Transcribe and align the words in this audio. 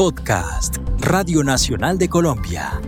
Podcast, 0.00 0.78
Radio 1.00 1.44
Nacional 1.44 1.98
de 1.98 2.08
Colombia. 2.08 2.80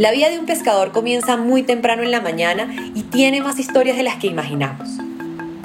La 0.00 0.12
vida 0.12 0.30
de 0.30 0.38
un 0.38 0.46
pescador 0.46 0.92
comienza 0.92 1.36
muy 1.36 1.62
temprano 1.62 2.02
en 2.02 2.10
la 2.10 2.22
mañana 2.22 2.74
y 2.94 3.02
tiene 3.02 3.42
más 3.42 3.58
historias 3.58 3.98
de 3.98 4.02
las 4.02 4.16
que 4.16 4.28
imaginamos. 4.28 4.88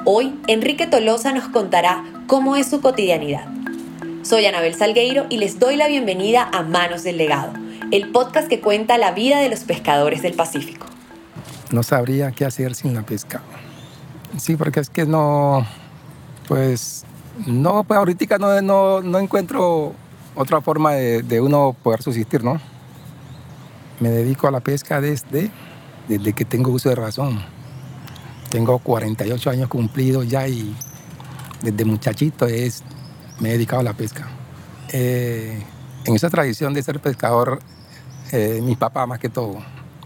Hoy, 0.04 0.38
Enrique 0.48 0.88
Tolosa 0.88 1.32
nos 1.32 1.48
contará 1.48 2.04
cómo 2.28 2.58
es 2.58 2.70
su 2.70 2.82
cotidianidad. 2.82 3.48
Soy 4.24 4.46
Anabel 4.46 4.76
Salgueiro 4.76 5.26
y 5.30 5.38
les 5.38 5.58
doy 5.58 5.78
la 5.78 5.88
bienvenida 5.88 6.50
a 6.52 6.64
Manos 6.64 7.04
del 7.04 7.16
Legado, 7.16 7.54
el 7.92 8.12
podcast 8.12 8.50
que 8.50 8.60
cuenta 8.60 8.98
la 8.98 9.14
vida 9.14 9.40
de 9.40 9.48
los 9.48 9.62
pescadores 9.62 10.22
del 10.22 10.34
Pacífico. 10.34 10.86
No 11.72 11.82
sabría 11.82 12.34
qué 12.34 12.44
hacer 12.44 12.76
sin 12.76 12.94
la 12.94 13.04
pesca. 13.04 13.42
Sí, 14.38 14.58
porque 14.58 14.82
es 14.82 14.90
que 14.90 15.06
no, 15.06 15.66
pues, 16.50 17.06
no, 17.48 17.86
pues 17.86 17.98
ahorita 17.98 18.38
no, 18.38 18.62
no, 18.62 19.02
no 19.02 19.18
encuentro 19.18 19.94
otra 20.36 20.60
forma 20.60 20.92
de, 20.92 21.24
de 21.24 21.40
uno 21.40 21.74
poder 21.82 22.02
subsistir, 22.02 22.44
¿no? 22.44 22.75
Me 24.00 24.10
dedico 24.10 24.48
a 24.48 24.52
la 24.52 24.60
pesca 24.60 25.00
desde, 25.00 25.52
desde 26.08 26.34
que 26.34 26.46
tengo 26.46 26.72
uso 26.72 26.90
de 26.90 26.96
razón. 26.96 27.42
Tengo 28.50 28.80
48 28.80 29.50
años 29.50 29.70
cumplidos 29.70 30.28
ya 30.28 30.48
y 30.48 30.76
desde 31.62 31.86
muchachito 31.86 32.46
es, 32.46 32.84
me 33.40 33.50
he 33.50 33.52
dedicado 33.54 33.80
a 33.80 33.84
la 33.84 33.94
pesca. 33.94 34.28
Eh, 34.92 35.64
en 36.06 36.16
esa 36.16 36.30
tradición 36.30 36.74
de 36.74 36.84
ser 36.84 37.00
pescador, 37.00 37.60
eh, 38.32 38.60
mi 38.62 38.76
papá 38.76 39.06
más 39.06 39.20
que 39.20 39.30
todo, 39.30 39.58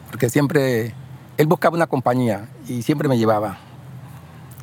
porque 0.10 0.30
siempre 0.30 0.94
él 1.38 1.48
buscaba 1.48 1.76
una 1.76 1.88
compañía 1.88 2.48
y 2.68 2.82
siempre 2.84 3.10
me 3.10 3.18
llevaba. 3.18 3.58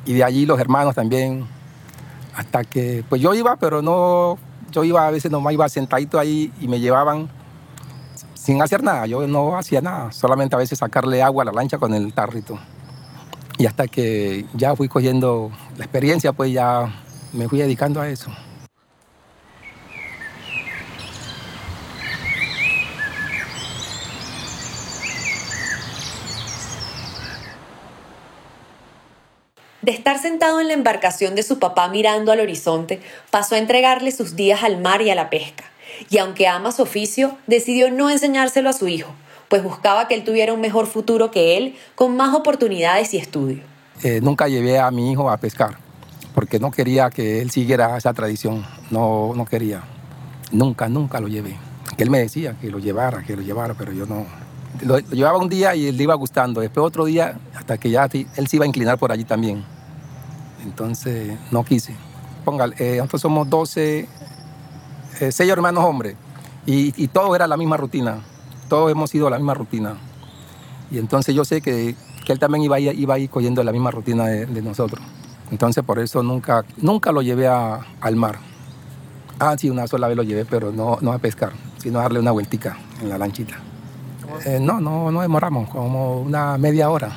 Y 0.05 0.13
de 0.13 0.23
allí 0.23 0.45
los 0.45 0.59
hermanos 0.59 0.95
también, 0.95 1.45
hasta 2.35 2.63
que, 2.63 3.03
pues 3.09 3.21
yo 3.21 3.33
iba, 3.33 3.57
pero 3.57 3.81
no, 3.81 4.37
yo 4.71 4.83
iba 4.83 5.05
a 5.05 5.11
veces 5.11 5.31
nomás 5.31 5.53
iba 5.53 5.67
sentadito 5.69 6.17
ahí 6.17 6.51
y 6.61 6.67
me 6.67 6.79
llevaban 6.79 7.29
sin 8.47 8.61
hacer 8.61 8.81
nada. 8.81 9.05
Yo 9.07 9.27
no 9.27 9.57
hacía 9.57 9.81
nada, 9.81 10.13
solamente 10.13 10.55
a 10.55 10.59
veces 10.59 10.79
sacarle 10.79 11.21
agua 11.21 11.43
a 11.43 11.47
la 11.47 11.51
lancha 11.51 11.77
con 11.77 11.93
el 11.93 12.13
tarrito. 12.13 12.57
Y 13.57 13.65
hasta 13.65 13.87
que 13.87 14.45
ya 14.53 14.73
fui 14.73 14.87
cogiendo 14.87 15.51
la 15.75 15.83
experiencia, 15.83 16.31
pues 16.31 16.53
ya 16.53 16.89
me 17.33 17.49
fui 17.49 17.59
dedicando 17.59 17.99
a 17.99 18.07
eso. 18.07 18.31
De 29.81 29.91
estar 29.91 30.19
sentado 30.19 30.61
en 30.61 30.69
la 30.69 30.73
embarcación 30.73 31.35
de 31.35 31.43
su 31.43 31.59
papá 31.59 31.89
mirando 31.89 32.31
al 32.31 32.39
horizonte, 32.39 33.01
pasó 33.29 33.55
a 33.55 33.57
entregarle 33.57 34.11
sus 34.11 34.37
días 34.37 34.63
al 34.63 34.79
mar 34.79 35.01
y 35.01 35.09
a 35.09 35.15
la 35.15 35.29
pesca. 35.29 35.65
Y 36.09 36.17
aunque 36.17 36.47
ama 36.47 36.71
su 36.71 36.83
oficio, 36.83 37.37
decidió 37.47 37.91
no 37.91 38.09
enseñárselo 38.09 38.69
a 38.69 38.73
su 38.73 38.87
hijo, 38.87 39.11
pues 39.49 39.63
buscaba 39.63 40.07
que 40.07 40.15
él 40.15 40.23
tuviera 40.23 40.53
un 40.53 40.61
mejor 40.61 40.87
futuro 40.87 41.31
que 41.31 41.57
él, 41.57 41.75
con 41.95 42.15
más 42.15 42.33
oportunidades 42.35 43.13
y 43.13 43.17
estudio. 43.17 43.61
Eh, 44.03 44.19
nunca 44.21 44.47
llevé 44.47 44.79
a 44.79 44.91
mi 44.91 45.11
hijo 45.11 45.29
a 45.29 45.37
pescar, 45.37 45.77
porque 46.35 46.59
no 46.59 46.71
quería 46.71 47.09
que 47.09 47.41
él 47.41 47.51
siguiera 47.51 47.97
esa 47.97 48.13
tradición, 48.13 48.65
no, 48.91 49.33
no 49.35 49.45
quería. 49.45 49.83
Nunca, 50.51 50.87
nunca 50.87 51.19
lo 51.19 51.27
llevé. 51.27 51.57
Él 51.97 52.09
me 52.09 52.19
decía 52.19 52.55
que 52.61 52.69
lo 52.69 52.79
llevara, 52.79 53.23
que 53.23 53.35
lo 53.35 53.41
llevara, 53.41 53.73
pero 53.73 53.91
yo 53.91 54.05
no. 54.05 54.25
Lo, 54.81 54.99
lo 54.99 55.09
llevaba 55.09 55.37
un 55.37 55.49
día 55.49 55.75
y 55.75 55.87
él 55.87 55.97
le 55.97 56.03
iba 56.03 56.13
gustando, 56.13 56.61
después 56.61 56.85
otro 56.85 57.05
día, 57.05 57.39
hasta 57.55 57.77
que 57.77 57.89
ya 57.89 58.07
él 58.35 58.47
se 58.47 58.55
iba 58.55 58.65
a 58.65 58.67
inclinar 58.67 58.97
por 58.99 59.11
allí 59.11 59.23
también. 59.23 59.63
Entonces, 60.63 61.37
no 61.51 61.63
quise. 61.63 61.95
Póngale, 62.45 62.75
eh, 62.77 62.97
nosotros 62.97 63.21
somos 63.21 63.49
12, 63.49 64.07
eh, 65.19 65.31
seis 65.31 65.49
hermanos 65.49 65.83
hombres, 65.83 66.15
y, 66.65 67.07
todo 67.07 67.33
era 67.35 67.47
la 67.47 67.55
misma 67.55 67.77
rutina. 67.77 68.17
Todos 68.67 68.91
hemos 68.91 69.15
ido 69.15 69.27
a 69.27 69.29
la 69.29 69.37
misma 69.37 69.53
rutina. 69.53 69.95
Y 70.91 70.97
entonces 70.97 71.33
yo 71.33 71.45
sé 71.45 71.61
que, 71.61 71.95
él 72.27 72.39
también 72.39 72.61
iba 72.63 72.77
iba 72.77 73.13
a 73.13 73.19
ir 73.19 73.29
cogiendo 73.29 73.63
la 73.63 73.71
misma 73.71 73.89
rutina 73.89 74.25
de, 74.25 74.45
de, 74.45 74.61
nosotros. 74.61 75.01
Entonces 75.49 75.81
por 75.85 75.97
eso 75.97 76.21
nunca, 76.23 76.65
nunca 76.75 77.13
lo 77.13 77.21
llevé 77.21 77.47
a, 77.47 77.85
al 78.01 78.17
mar. 78.17 78.39
Ah, 79.39 79.55
sí, 79.57 79.69
una 79.69 79.87
sola 79.87 80.07
vez 80.07 80.17
lo 80.17 80.23
llevé, 80.23 80.43
pero 80.43 80.71
no, 80.71 80.97
a 81.11 81.17
pescar, 81.19 81.53
sino 81.77 81.99
a 81.99 82.01
darle 82.03 82.19
una 82.19 82.31
vueltica 82.31 82.77
en 83.01 83.09
la 83.09 83.17
lanchita. 83.17 83.55
Eh, 84.45 84.59
no, 84.59 84.81
no, 84.81 85.11
no 85.11 85.21
demoramos, 85.21 85.69
como 85.69 86.19
una 86.21 86.57
media 86.57 86.89
hora. 86.89 87.11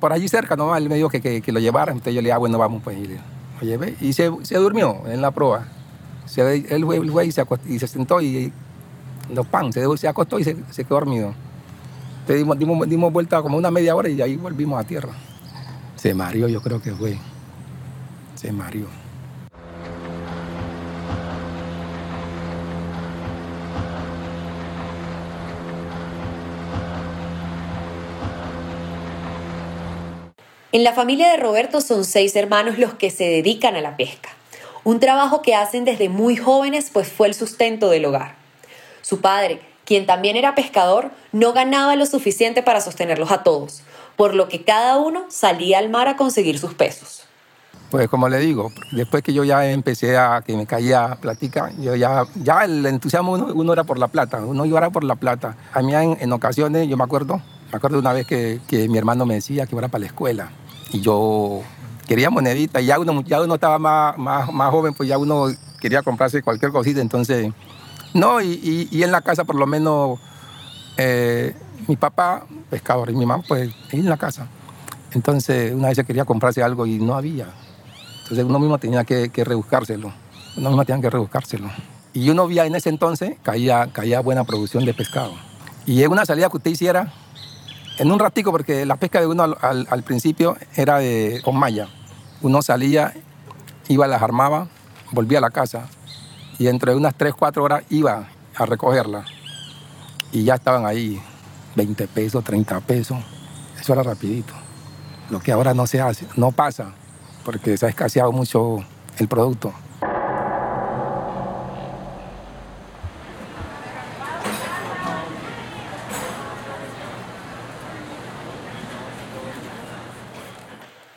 Por, 0.00 0.12
allí 0.12 0.28
cerca, 0.28 0.56
¿no? 0.56 0.74
Él 0.74 0.88
me 0.88 0.96
dijo 0.96 1.10
que, 1.10 1.42
lo 1.46 1.60
llevara, 1.60 1.92
entonces 1.92 2.14
yo 2.14 2.22
le 2.22 2.28
dije, 2.28 2.32
ah, 2.32 2.38
bueno, 2.38 2.58
vamos, 2.58 2.82
pues. 2.82 2.98
Y 2.98 3.06
lo 3.06 3.66
llevé 3.66 3.96
y 4.00 4.12
se, 4.14 4.30
se 4.42 4.56
durmió 4.56 5.02
en 5.06 5.20
la 5.20 5.30
proa. 5.30 5.68
Se, 6.26 6.56
él 6.56 6.84
fue, 6.84 6.96
él 6.96 7.10
fue 7.10 7.26
y, 7.26 7.32
se 7.32 7.40
acostó, 7.40 7.68
y 7.68 7.78
se 7.78 7.86
sentó 7.88 8.20
y 8.20 8.52
los 9.32 9.46
pan, 9.46 9.72
se, 9.72 9.84
se 9.96 10.08
acostó 10.08 10.38
y 10.38 10.44
se, 10.44 10.56
se 10.70 10.84
quedó 10.84 10.96
dormido. 10.96 11.34
Entonces 12.20 12.38
dimos, 12.38 12.58
dimos, 12.58 12.88
dimos, 12.88 13.12
vuelta 13.12 13.40
como 13.40 13.56
una 13.56 13.70
media 13.70 13.94
hora 13.94 14.08
y 14.08 14.20
ahí 14.20 14.36
volvimos 14.36 14.80
a 14.80 14.84
tierra. 14.84 15.12
Se 15.94 16.12
mareó, 16.12 16.48
yo 16.48 16.60
creo 16.60 16.82
que 16.82 16.92
fue. 16.92 17.16
Se 18.34 18.52
mareó. 18.52 18.86
En 30.76 30.84
la 30.84 30.92
familia 30.92 31.30
de 31.30 31.38
Roberto 31.38 31.80
son 31.80 32.04
seis 32.04 32.36
hermanos 32.36 32.76
los 32.78 32.92
que 32.92 33.10
se 33.10 33.24
dedican 33.24 33.76
a 33.76 33.80
la 33.80 33.96
pesca, 33.96 34.28
un 34.86 35.00
trabajo 35.00 35.42
que 35.42 35.56
hacen 35.56 35.84
desde 35.84 36.08
muy 36.08 36.36
jóvenes 36.36 36.90
pues 36.92 37.08
fue 37.08 37.26
el 37.26 37.34
sustento 37.34 37.90
del 37.90 38.04
hogar. 38.04 38.36
Su 39.02 39.20
padre, 39.20 39.60
quien 39.84 40.06
también 40.06 40.36
era 40.36 40.54
pescador, 40.54 41.10
no 41.32 41.52
ganaba 41.52 41.96
lo 41.96 42.06
suficiente 42.06 42.62
para 42.62 42.80
sostenerlos 42.80 43.32
a 43.32 43.42
todos, 43.42 43.82
por 44.14 44.36
lo 44.36 44.48
que 44.48 44.62
cada 44.62 44.98
uno 44.98 45.24
salía 45.28 45.80
al 45.80 45.88
mar 45.88 46.06
a 46.06 46.16
conseguir 46.16 46.60
sus 46.60 46.74
pesos. 46.74 47.24
Pues 47.90 48.08
como 48.08 48.28
le 48.28 48.38
digo, 48.38 48.70
después 48.92 49.24
que 49.24 49.32
yo 49.32 49.42
ya 49.42 49.68
empecé 49.68 50.16
a 50.16 50.44
que 50.46 50.56
me 50.56 50.66
caía 50.66 51.18
platica, 51.20 51.72
yo 51.80 51.96
ya, 51.96 52.24
ya 52.36 52.64
el 52.64 52.86
entusiasmo 52.86 53.32
uno, 53.32 53.72
era 53.72 53.82
por 53.82 53.98
la 53.98 54.06
plata, 54.06 54.38
uno 54.38 54.64
iba 54.66 54.88
por 54.90 55.02
la 55.02 55.16
plata. 55.16 55.56
A 55.72 55.82
mí 55.82 55.96
en, 55.96 56.16
en 56.20 56.32
ocasiones, 56.32 56.86
yo 56.86 56.96
me 56.96 57.02
acuerdo, 57.02 57.42
me 57.72 57.76
acuerdo 57.76 57.98
una 57.98 58.12
vez 58.12 58.24
que, 58.24 58.60
que 58.68 58.88
mi 58.88 58.98
hermano 58.98 59.26
me 59.26 59.34
decía 59.34 59.66
que 59.66 59.74
iba 59.74 59.88
para 59.88 60.02
la 60.02 60.06
escuela 60.06 60.52
y 60.92 61.00
yo 61.00 61.62
quería 62.06 62.30
monedita 62.30 62.80
ya 62.80 62.98
uno, 62.98 63.22
ya 63.22 63.42
uno 63.42 63.54
estaba 63.54 63.78
más, 63.78 64.16
más, 64.18 64.52
más 64.52 64.70
joven, 64.70 64.94
pues 64.94 65.08
ya 65.08 65.18
uno 65.18 65.48
quería 65.80 66.02
comprarse 66.02 66.42
cualquier 66.42 66.72
cosita, 66.72 67.00
entonces, 67.00 67.52
no, 68.14 68.40
y, 68.40 68.52
y, 68.62 68.88
y 68.90 69.02
en 69.02 69.12
la 69.12 69.20
casa 69.20 69.44
por 69.44 69.56
lo 69.56 69.66
menos 69.66 70.18
eh, 70.96 71.54
mi 71.86 71.96
papá, 71.96 72.46
pescador, 72.70 73.10
y 73.10 73.14
mi 73.14 73.26
mamá, 73.26 73.42
pues 73.46 73.70
en 73.92 74.08
la 74.08 74.16
casa. 74.16 74.48
Entonces, 75.12 75.72
una 75.72 75.88
vez 75.88 75.98
quería 76.06 76.24
comprarse 76.24 76.62
algo 76.62 76.86
y 76.86 76.98
no 76.98 77.14
había. 77.14 77.46
Entonces, 78.22 78.44
uno 78.44 78.58
mismo 78.58 78.78
tenía 78.78 79.04
que, 79.04 79.28
que 79.28 79.44
rebuscárselo. 79.44 80.12
Uno 80.56 80.70
mismo 80.70 80.84
tenía 80.84 81.02
que 81.02 81.10
rebuscárselo. 81.10 81.70
Y 82.12 82.30
uno 82.30 82.48
veía 82.48 82.66
en 82.66 82.74
ese 82.74 82.88
entonces, 82.88 83.36
caía, 83.42 83.88
caía 83.92 84.20
buena 84.20 84.44
producción 84.44 84.84
de 84.84 84.94
pescado. 84.94 85.32
Y 85.84 86.02
en 86.02 86.10
una 86.10 86.24
salida 86.24 86.48
que 86.48 86.56
usted 86.56 86.70
hiciera, 86.70 87.12
en 87.98 88.12
un 88.12 88.18
ratico, 88.18 88.52
porque 88.52 88.84
la 88.84 88.96
pesca 88.96 89.20
de 89.20 89.26
uno 89.26 89.42
al, 89.42 90.02
principio 90.02 90.56
era 90.74 90.98
de, 90.98 91.40
con 91.44 91.56
malla. 91.56 91.88
Uno 92.42 92.62
salía, 92.62 93.14
iba, 93.88 94.06
las 94.06 94.22
armaba, 94.22 94.68
volvía 95.12 95.38
a 95.38 95.40
la 95.40 95.50
casa 95.50 95.88
y 96.58 96.68
entre 96.68 96.94
unas 96.94 97.14
3, 97.14 97.34
4 97.34 97.62
horas 97.62 97.84
iba 97.90 98.28
a 98.54 98.66
recogerla. 98.66 99.24
Y 100.32 100.44
ya 100.44 100.54
estaban 100.54 100.84
ahí 100.84 101.20
20 101.76 102.06
pesos, 102.08 102.44
30 102.44 102.80
pesos. 102.80 103.18
Eso 103.80 103.92
era 103.92 104.02
rapidito. 104.02 104.52
Lo 105.30 105.40
que 105.40 105.52
ahora 105.52 105.74
no 105.74 105.86
se 105.86 106.00
hace, 106.00 106.26
no 106.36 106.52
pasa, 106.52 106.92
porque 107.44 107.76
se 107.76 107.86
ha 107.86 107.88
escaseado 107.88 108.32
mucho 108.32 108.78
el 109.18 109.28
producto. 109.28 109.72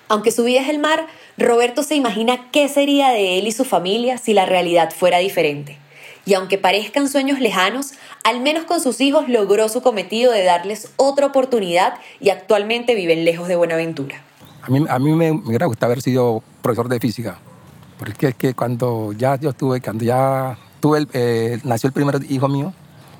Aunque 0.09 0.31
su 0.31 0.43
vida 0.43 0.59
es 0.59 0.69
el 0.69 0.79
mar, 0.79 1.05
Roberto 1.37 1.83
se 1.83 1.95
imagina 1.95 2.49
qué 2.51 2.67
sería 2.67 3.09
de 3.09 3.37
él 3.37 3.47
y 3.47 3.51
su 3.51 3.63
familia 3.63 4.17
si 4.17 4.33
la 4.33 4.45
realidad 4.45 4.91
fuera 4.91 5.19
diferente. 5.19 5.77
y 6.25 6.33
aunque 6.35 6.57
parezcan 6.59 7.09
sueños 7.09 7.39
lejanos, 7.39 7.93
al 8.23 8.39
menos 8.41 8.65
con 8.65 8.81
sus 8.81 9.01
hijos 9.01 9.29
logró 9.29 9.67
su 9.67 9.81
cometido 9.81 10.31
de 10.31 10.43
darles 10.43 10.91
otra 10.95 11.25
oportunidad 11.25 11.95
y 12.19 12.29
actualmente 12.29 12.93
viven 12.93 13.25
lejos 13.25 13.47
de 13.47 13.55
Buenaventura. 13.55 14.21
A 14.61 14.69
mí, 14.69 14.85
a 14.87 14.99
mí 14.99 15.11
me, 15.15 15.31
me 15.31 15.47
hubiera 15.47 15.65
gustado 15.65 15.91
haber 15.91 16.03
sido 16.03 16.43
profesor 16.61 16.87
de 16.87 16.99
física, 16.99 17.39
porque 17.97 18.27
es 18.27 18.35
que 18.35 18.53
cuando 18.53 19.13
ya 19.13 19.37
yo 19.37 19.53
tuve, 19.53 19.81
cuando 19.81 20.03
ya 20.05 20.57
tuve 20.79 20.99
el, 20.99 21.07
eh, 21.13 21.59
nació 21.63 21.87
el 21.87 21.93
primer 21.93 22.19
hijo 22.29 22.47
mío, 22.47 22.73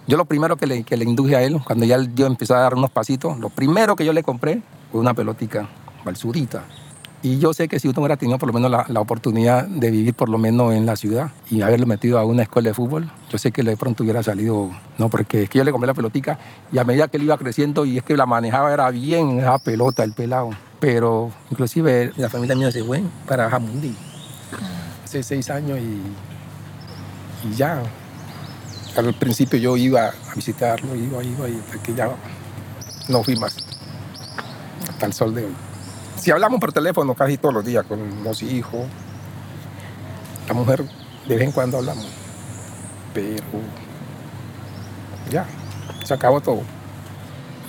yo 0.06 0.18
lo 0.18 0.26
primero 0.26 0.58
que 0.58 0.68
le, 0.68 0.84
que 0.84 0.96
le 0.98 1.06
induje 1.06 1.36
a 1.36 1.42
él, 1.42 1.60
cuando 1.66 1.86
ya 1.86 1.98
yo 2.14 2.28
empecé 2.28 2.54
a 2.54 2.60
dar 2.60 2.76
unos 2.76 2.92
pasitos, 2.92 3.40
lo 3.40 3.50
primero 3.50 3.96
que 3.96 4.06
yo 4.06 4.14
le 4.14 4.22
compré 4.22 4.62
fue 4.92 5.02
una 5.02 5.14
pelotica, 5.16 5.68
balsurita. 6.10 6.64
Y 7.22 7.38
yo 7.38 7.54
sé 7.54 7.68
que 7.68 7.80
si 7.80 7.90
uno 7.90 8.00
hubiera 8.00 8.16
tenido 8.16 8.38
por 8.38 8.48
lo 8.48 8.54
menos 8.54 8.72
la, 8.72 8.86
la, 8.88 9.02
oportunidad 9.02 9.68
de 9.68 9.92
vivir 9.92 10.14
por 10.14 10.30
lo 10.30 10.38
menos 10.38 10.74
en 10.74 10.86
la 10.86 10.96
ciudad 10.96 11.32
y 11.52 11.62
haberlo 11.62 11.86
metido 11.86 12.18
a 12.18 12.24
una 12.24 12.44
escuela 12.44 12.70
de 12.70 12.74
fútbol, 12.74 13.12
yo 13.30 13.38
sé 13.38 13.52
que 13.52 13.62
de 13.62 13.76
pronto 13.76 14.04
hubiera 14.04 14.24
salido, 14.24 14.72
no, 14.98 15.10
porque 15.10 15.44
es 15.44 15.50
que 15.50 15.58
yo 15.58 15.66
le 15.66 15.72
compré 15.72 15.88
la 15.88 15.94
pelotica 15.94 16.40
y 16.72 16.78
a 16.78 16.86
medida 16.86 17.10
que 17.10 17.18
él 17.18 17.24
iba 17.24 17.38
creciendo 17.38 17.84
y 17.84 17.98
es 17.98 18.04
que 18.04 18.16
la 18.16 18.26
manejaba 18.26 18.74
era 18.74 18.90
bien 18.90 19.40
esa 19.40 19.58
pelota, 19.60 20.06
el 20.06 20.14
pelado. 20.14 20.52
Pero 20.80 21.30
inclusive 21.52 22.14
la 22.16 22.30
familia 22.30 22.56
mía 22.56 22.72
se 22.72 22.86
fue 22.86 23.04
para 23.28 23.50
Jamundi 23.50 23.94
hace 25.04 25.22
seis 25.22 25.50
años 25.50 25.78
y, 25.78 27.48
y 27.50 27.56
ya. 27.56 27.84
Al 28.96 29.14
principio 29.14 29.60
yo 29.60 29.76
iba 29.76 30.08
a 30.08 30.36
visitarlo, 30.36 30.96
iba, 30.96 31.22
iba, 31.22 31.50
y 31.50 31.56
hasta 31.58 31.84
que 31.84 31.94
ya 31.94 32.10
no 33.10 33.24
fui 33.24 33.36
más 33.36 33.58
hasta 34.88 35.06
el 35.06 35.14
sol 35.14 35.34
de 35.34 35.46
hoy. 35.46 35.69
Si 36.20 36.32
hablamos 36.32 36.60
por 36.60 36.74
teléfono 36.74 37.14
casi 37.16 37.38
todos 37.38 37.56
los 37.56 37.66
días 37.66 37.86
con 37.86 38.24
los 38.24 38.44
hijos, 38.44 38.82
la 40.48 40.54
mujer 40.54 40.84
de 41.28 41.36
vez 41.36 41.46
en 41.46 41.52
cuando 41.54 41.78
hablamos, 41.78 42.08
pero 43.14 43.46
ya, 45.32 45.46
se 46.04 46.14
acabó 46.14 46.42
todo. 46.42 46.62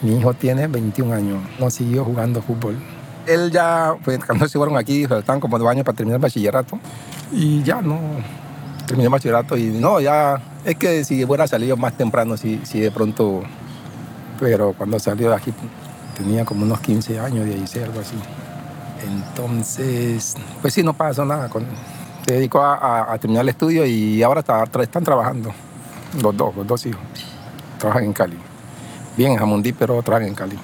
Mi 0.03 0.17
hijo 0.17 0.35
tiene 0.35 0.67
21 0.67 1.15
años, 1.15 1.43
no 1.61 1.71
siguió 1.71 2.05
jugando 2.05 2.43
fútbol. 2.43 2.77
Él 3.27 3.53
ya, 3.53 3.95
pues, 4.05 4.19
cuando 4.25 4.49
se 4.49 4.59
fueron 4.59 4.77
aquí, 4.77 5.05
estaban 5.05 5.39
como 5.39 5.59
dos 5.59 5.69
años 5.69 5.85
para 5.85 5.97
terminar 5.97 6.17
el 6.17 6.23
bachillerato 6.23 6.79
y 7.31 7.63
ya 7.63 7.81
no 7.81 8.01
terminé 8.87 9.05
el 9.05 9.13
bachillerato 9.13 9.57
y 9.57 9.67
no, 9.67 10.01
ya 10.01 10.43
es 10.65 10.75
que 10.77 11.05
si 11.05 11.25
hubiera 11.25 11.47
salido 11.47 11.77
más 11.77 11.97
temprano, 11.97 12.37
si, 12.37 12.61
si 12.65 12.81
de 12.81 12.91
pronto, 12.91 13.43
pero 14.41 14.73
cuando 14.73 14.99
salió 14.99 15.29
de 15.29 15.37
aquí 15.37 15.53
tenía 16.17 16.45
como 16.45 16.65
unos 16.65 16.81
15 16.81 17.21
años, 17.21 17.47
16, 17.47 17.85
algo 17.85 18.01
así. 18.01 18.17
Entonces, 19.03 20.35
pues 20.61 20.75
sí, 20.75 20.83
no 20.83 20.93
pasó 20.93 21.25
nada. 21.25 21.49
Con, 21.49 21.67
se 22.27 22.35
dedicó 22.35 22.63
a, 22.63 23.17
terminar 23.21 23.43
el 23.43 23.49
estudio 23.49 23.87
y 23.87 24.23
ahora 24.23 24.41
está, 24.41 24.65
están 24.81 25.05
trabajando, 25.05 25.53
los 26.23 26.37
dos, 26.37 26.55
los 26.55 26.67
dos 26.67 26.87
hijos. 26.87 27.01
Trabajan 27.79 28.05
en 28.05 28.13
Cali. 28.13 28.39
Bien 29.17 29.33
en 29.33 29.39
Jamundí, 29.39 29.73
pero 29.73 30.03
trabajan 30.03 30.29
en 30.29 30.35
Cali. 30.35 30.59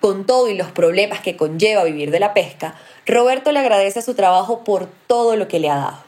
Con 0.00 0.24
todo 0.24 0.48
y 0.48 0.54
los 0.54 0.70
problemas 0.70 1.20
que 1.20 1.36
conlleva 1.36 1.82
vivir 1.82 2.12
de 2.12 2.20
la 2.20 2.32
pesca, 2.32 2.76
Roberto 3.06 3.50
le 3.50 3.58
agradece 3.58 4.02
su 4.02 4.14
trabajo 4.14 4.62
por 4.62 4.86
todo 5.06 5.34
lo 5.36 5.48
que 5.48 5.58
le 5.58 5.68
ha 5.68 5.76
dado. 5.76 6.05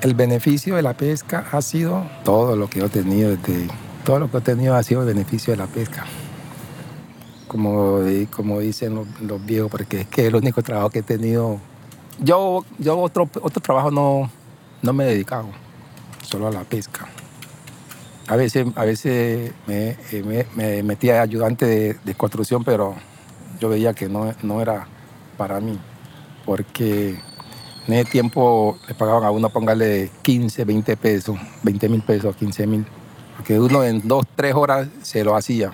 El 0.00 0.14
beneficio 0.14 0.76
de 0.76 0.82
la 0.82 0.94
pesca 0.94 1.46
ha 1.52 1.60
sido 1.60 2.06
todo 2.24 2.56
lo 2.56 2.70
que 2.70 2.80
he 2.80 2.88
tenido, 2.88 3.36
desde, 3.36 3.68
todo 4.02 4.18
lo 4.18 4.30
que 4.30 4.38
he 4.38 4.40
tenido 4.40 4.74
ha 4.74 4.82
sido 4.82 5.02
el 5.02 5.08
beneficio 5.08 5.52
de 5.52 5.58
la 5.58 5.66
pesca. 5.66 6.06
Como, 7.46 7.98
como 8.30 8.60
dicen 8.60 8.94
los, 8.94 9.44
viejos, 9.44 9.70
porque 9.70 10.00
es 10.00 10.06
que 10.06 10.22
es 10.22 10.28
el 10.28 10.36
único 10.36 10.62
trabajo 10.62 10.88
que 10.88 11.00
he 11.00 11.02
tenido. 11.02 11.58
Yo, 12.18 12.64
yo 12.78 12.98
otro, 12.98 13.28
otro 13.42 13.60
trabajo 13.60 13.90
no, 13.90 14.30
no 14.80 14.92
me 14.94 15.04
he 15.04 15.08
dedicado, 15.08 15.50
solo 16.22 16.48
a 16.48 16.50
la 16.50 16.64
pesca. 16.64 17.06
A 18.26 18.36
veces, 18.36 18.68
a 18.76 18.84
veces 18.86 19.52
me, 19.66 19.98
me, 20.24 20.46
me 20.54 20.82
metía 20.82 21.20
ayudante 21.20 21.66
de, 21.66 21.94
de 22.02 22.14
construcción, 22.14 22.64
pero 22.64 22.94
yo 23.60 23.68
veía 23.68 23.92
que 23.92 24.08
no, 24.08 24.32
no 24.42 24.62
era 24.62 24.86
para 25.36 25.60
mí, 25.60 25.78
porque 26.46 27.18
en 27.86 27.94
ese 27.94 28.10
tiempo 28.10 28.78
le 28.86 28.94
pagaban 28.94 29.24
a 29.24 29.30
uno, 29.30 29.48
póngale 29.48 30.10
15, 30.22 30.64
20 30.64 30.96
pesos, 30.96 31.38
20 31.62 31.88
mil 31.88 32.02
pesos, 32.02 32.36
15 32.36 32.66
mil, 32.66 32.86
porque 33.36 33.58
uno 33.58 33.84
en 33.84 34.06
dos, 34.06 34.26
tres 34.36 34.54
horas 34.54 34.88
se 35.02 35.24
lo 35.24 35.34
hacía. 35.36 35.72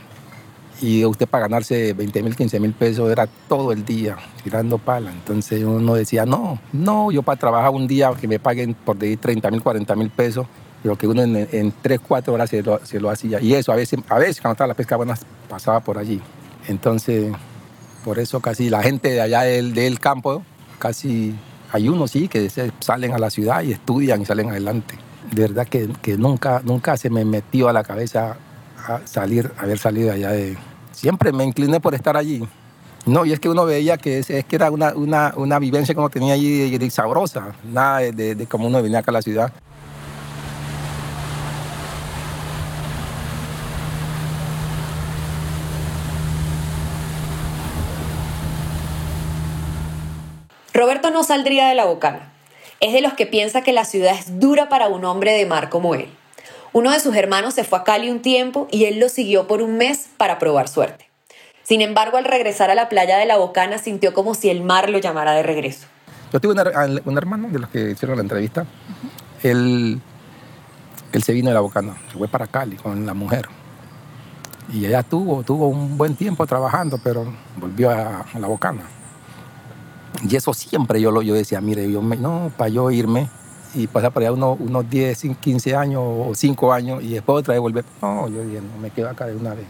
Y 0.81 1.05
usted 1.07 1.27
para 1.27 1.49
ganarse 1.49 1.95
20 1.95 2.23
mil, 2.23 2.37
15 2.37 2.61
mil 2.61 2.73
pesos 2.75 3.11
era 3.11 3.27
todo 3.49 3.73
el 3.73 3.85
día 3.85 4.17
tirando 4.45 4.77
pala. 4.77 5.11
Entonces 5.11 5.65
uno 5.65 5.95
decía, 5.95 6.27
no, 6.27 6.59
no, 6.73 7.11
yo 7.11 7.23
para 7.23 7.39
trabajar 7.39 7.71
un 7.71 7.87
día 7.87 8.13
que 8.21 8.29
me 8.29 8.39
paguen 8.39 8.75
por 8.75 8.99
decir 8.99 9.19
30 9.19 9.51
mil, 9.51 9.63
40 9.63 9.97
mil 9.97 10.11
pesos, 10.11 10.47
pero 10.83 10.97
que 10.97 11.07
uno 11.09 11.23
en, 11.23 11.49
en 11.51 11.73
3, 11.81 12.01
4 12.07 12.33
horas 12.33 12.51
se 12.51 12.63
lo, 12.63 12.85
se 12.85 13.01
lo, 13.01 13.11
hacía. 13.11 13.41
Y 13.41 13.55
eso 13.55 13.73
a 13.73 13.77
veces, 13.77 14.01
a 14.09 14.19
veces 14.19 14.41
cuando 14.41 14.53
estaba 14.53 14.69
la 14.69 14.75
pesca 14.75 14.97
buena 14.97 15.19
pasaba 15.49 15.81
por 15.81 15.97
allí. 15.97 16.21
Entonces 16.69 17.33
por 18.05 18.19
eso 18.21 18.39
casi 18.39 18.71
la 18.71 18.83
gente 18.85 19.11
de 19.11 19.21
allá 19.21 19.43
del, 19.43 19.75
del 19.75 19.99
campo, 19.99 20.45
casi 20.79 21.35
hay 21.73 21.89
unos 21.89 22.11
sí 22.11 22.29
que 22.29 22.51
salen 22.81 23.13
a 23.13 23.19
la 23.19 23.31
ciudad 23.31 23.63
y 23.63 23.73
estudian 23.73 24.23
y 24.23 24.25
salen 24.25 24.51
adelante. 24.51 24.97
De 25.33 25.43
verdad 25.43 25.67
que, 25.67 25.89
nunca, 26.17 26.63
nunca 26.65 26.97
se 26.97 27.11
me 27.11 27.25
metió 27.25 27.69
a 27.69 27.73
la 27.73 27.83
cabeza 27.83 28.37
a 28.87 29.01
salir, 29.05 29.51
haber 29.59 29.79
salido 29.79 30.13
allá 30.13 30.31
de... 30.31 30.57
Siempre 30.93 31.33
me 31.33 31.45
incliné 31.45 31.81
por 31.81 31.95
estar 31.95 32.17
allí. 32.17 32.47
No, 33.05 33.25
y 33.25 33.33
es 33.33 33.41
que 33.41 33.49
uno 33.49 33.65
veía 33.65 33.97
que 33.99 34.19
es, 34.19 34.27
que 34.27 34.57
era 34.57 34.71
una, 34.71 34.95
una, 34.95 35.33
una, 35.37 35.59
vivencia 35.59 35.95
uno 35.97 36.09
tenía 36.09 36.35
allí 36.35 36.91
sabrosa, 36.91 37.55
nada 37.65 37.99
de, 37.99 38.13
de, 38.13 38.35
de 38.35 38.47
como 38.47 38.67
uno 38.67 38.83
venía 38.83 39.01
acá 39.01 39.11
a 39.11 39.15
la 39.15 39.23
ciudad. 39.23 39.53
Roberto 50.77 51.11
no 51.11 51.25
saldría 51.25 51.69
de 51.69 51.75
la 51.75 51.87
bocana. 51.87 52.31
Es 52.81 52.93
de 52.93 53.01
los 53.01 53.15
que 53.15 53.25
piensa 53.25 53.63
que 53.63 53.73
la 53.73 53.87
ciudad 53.87 54.15
es 54.15 54.39
dura 54.39 54.69
para 54.69 54.89
un 54.89 55.07
hombre 55.07 55.33
de 55.33 55.47
mar 55.47 55.71
como 55.71 55.95
él. 55.95 56.09
Uno 56.75 56.91
de 56.91 57.01
sus 57.01 57.17
hermanos 57.17 57.55
se 57.55 57.65
fue 57.65 57.79
a 57.79 57.85
Cali 57.85 58.11
un 58.11 58.21
tiempo 58.21 58.69
y 58.71 58.85
él 58.85 59.01
lo 59.01 59.09
siguió 59.09 59.47
por 59.47 59.63
un 59.63 59.79
mes 59.79 60.09
para 60.19 60.39
probar 60.39 60.69
suerte. 60.69 61.09
Sin 61.63 61.81
embargo, 61.81 62.19
al 62.19 62.27
regresar 62.27 62.71
a 62.71 62.75
la 62.75 62.91
playa 62.91 63.17
de 63.17 63.25
la 63.25 63.39
Bocana 63.39 63.79
sintió 63.79 64.13
como 64.13 64.35
si 64.35 64.51
el 64.51 64.63
mar 64.63 64.91
lo 64.91 64.99
llamara 64.99 65.33
de 65.33 65.43
regreso. 65.43 65.87
Yo 66.31 66.41
tuve 66.41 66.53
un, 67.07 67.17
hermano 67.17 67.49
de 67.49 67.59
los 67.59 67.71
que 67.71 67.93
hicieron 67.93 68.19
la 68.19 68.23
entrevista. 68.23 68.67
Él, 69.43 70.03
se 71.25 71.33
vino 71.33 71.49
de 71.49 71.55
la 71.55 71.61
Bocana, 71.61 71.97
se 72.13 72.19
fue 72.19 72.29
para 72.29 72.47
Cali 72.49 72.77
con 72.77 73.07
la 73.07 73.15
mujer. 73.15 73.49
Y 74.71 74.85
ella 74.85 75.03
tuvo, 75.03 75.43
un 75.67 75.97
buen 75.97 76.17
tiempo 76.17 76.47
trabajando, 76.47 77.01
pero 77.03 77.33
volvió 77.57 77.91
a 77.91 78.27
la 78.39 78.47
Bocana. 78.47 78.83
Y 80.23 80.37
eso 80.37 80.55
siempre 80.55 81.01
yo 81.01 81.11
lo 81.11 81.23
yo 81.23 81.35
decía, 81.35 81.61
mire, 81.61 81.91
yo 81.91 82.03
me, 82.03 82.17
no, 82.17 82.51
para 82.57 82.69
yo 82.69 82.91
irme 82.91 83.29
y 83.75 83.87
pasar 83.87 84.13
por 84.13 84.23
allá 84.23 84.33
unos, 84.33 84.59
unos 84.59 84.89
10, 84.89 85.37
15 85.41 85.77
años 85.77 86.03
o 86.03 86.33
5 86.35 86.73
años 86.73 87.03
y 87.03 87.15
después 87.15 87.41
otra 87.41 87.55
vez 87.55 87.61
volver. 87.61 87.85
No, 88.01 88.29
yo 88.29 88.43
dije, 88.43 88.61
no, 88.61 88.81
me 88.81 88.91
quedo 88.91 89.11
acá 89.11 89.27
de 89.27 89.37
una 89.37 89.55
vez. 89.55 89.67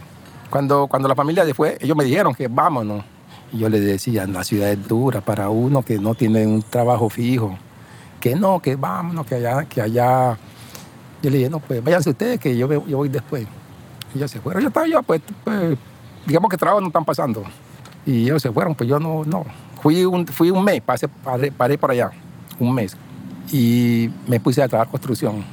Cuando, 0.49 0.87
cuando 0.87 1.09
la 1.09 1.15
familia 1.15 1.45
se 1.45 1.53
fue, 1.53 1.77
ellos 1.81 1.97
me 1.97 2.05
dijeron 2.05 2.33
que 2.33 2.47
vámonos. 2.47 3.03
Y 3.51 3.59
yo 3.59 3.69
les 3.69 3.83
decía, 3.83 4.25
la 4.27 4.43
ciudad 4.43 4.71
es 4.71 4.87
dura 4.87 5.21
para 5.21 5.49
uno 5.49 5.81
que 5.81 5.99
no 5.99 6.15
tiene 6.15 6.45
un 6.45 6.61
trabajo 6.61 7.09
fijo. 7.09 7.57
Que 8.19 8.35
no, 8.35 8.61
que 8.61 8.75
vámonos, 8.75 9.25
que 9.25 9.35
allá, 9.35 9.65
que 9.65 9.81
allá. 9.81 10.37
Yo 11.21 11.29
le 11.29 11.37
dije, 11.37 11.49
no, 11.49 11.59
pues 11.59 11.83
váyanse 11.83 12.09
ustedes, 12.09 12.39
que 12.39 12.57
yo, 12.57 12.67
yo 12.85 12.97
voy 12.97 13.09
después. 13.09 13.45
Y 14.13 14.17
ellos 14.17 14.31
se 14.31 14.39
fueron. 14.39 14.61
Yo 14.61 14.69
estaba 14.69 14.87
yo, 14.87 15.03
pues, 15.03 15.21
pues 15.43 15.77
digamos 16.25 16.49
que 16.49 16.57
trabajo 16.57 16.81
no 16.81 16.87
están 16.87 17.05
pasando. 17.05 17.43
Y 18.05 18.23
ellos 18.23 18.41
se 18.41 18.51
fueron, 18.51 18.73
pues 18.75 18.89
yo 18.89 18.99
no, 18.99 19.23
no. 19.25 19.45
Fui 19.87 20.03
un, 20.03 20.27
fui 20.27 20.51
un 20.51 20.65
mes, 20.65 20.81
pasé, 20.81 21.07
paré, 21.07 21.49
paré 21.49 21.77
por 21.77 21.89
allá, 21.89 22.11
un 22.59 22.75
mes. 22.75 22.97
Y 23.53 24.09
me 24.27 24.37
puse 24.37 24.61
a 24.61 24.67
trabajar 24.67 24.91
construcción. 24.91 25.45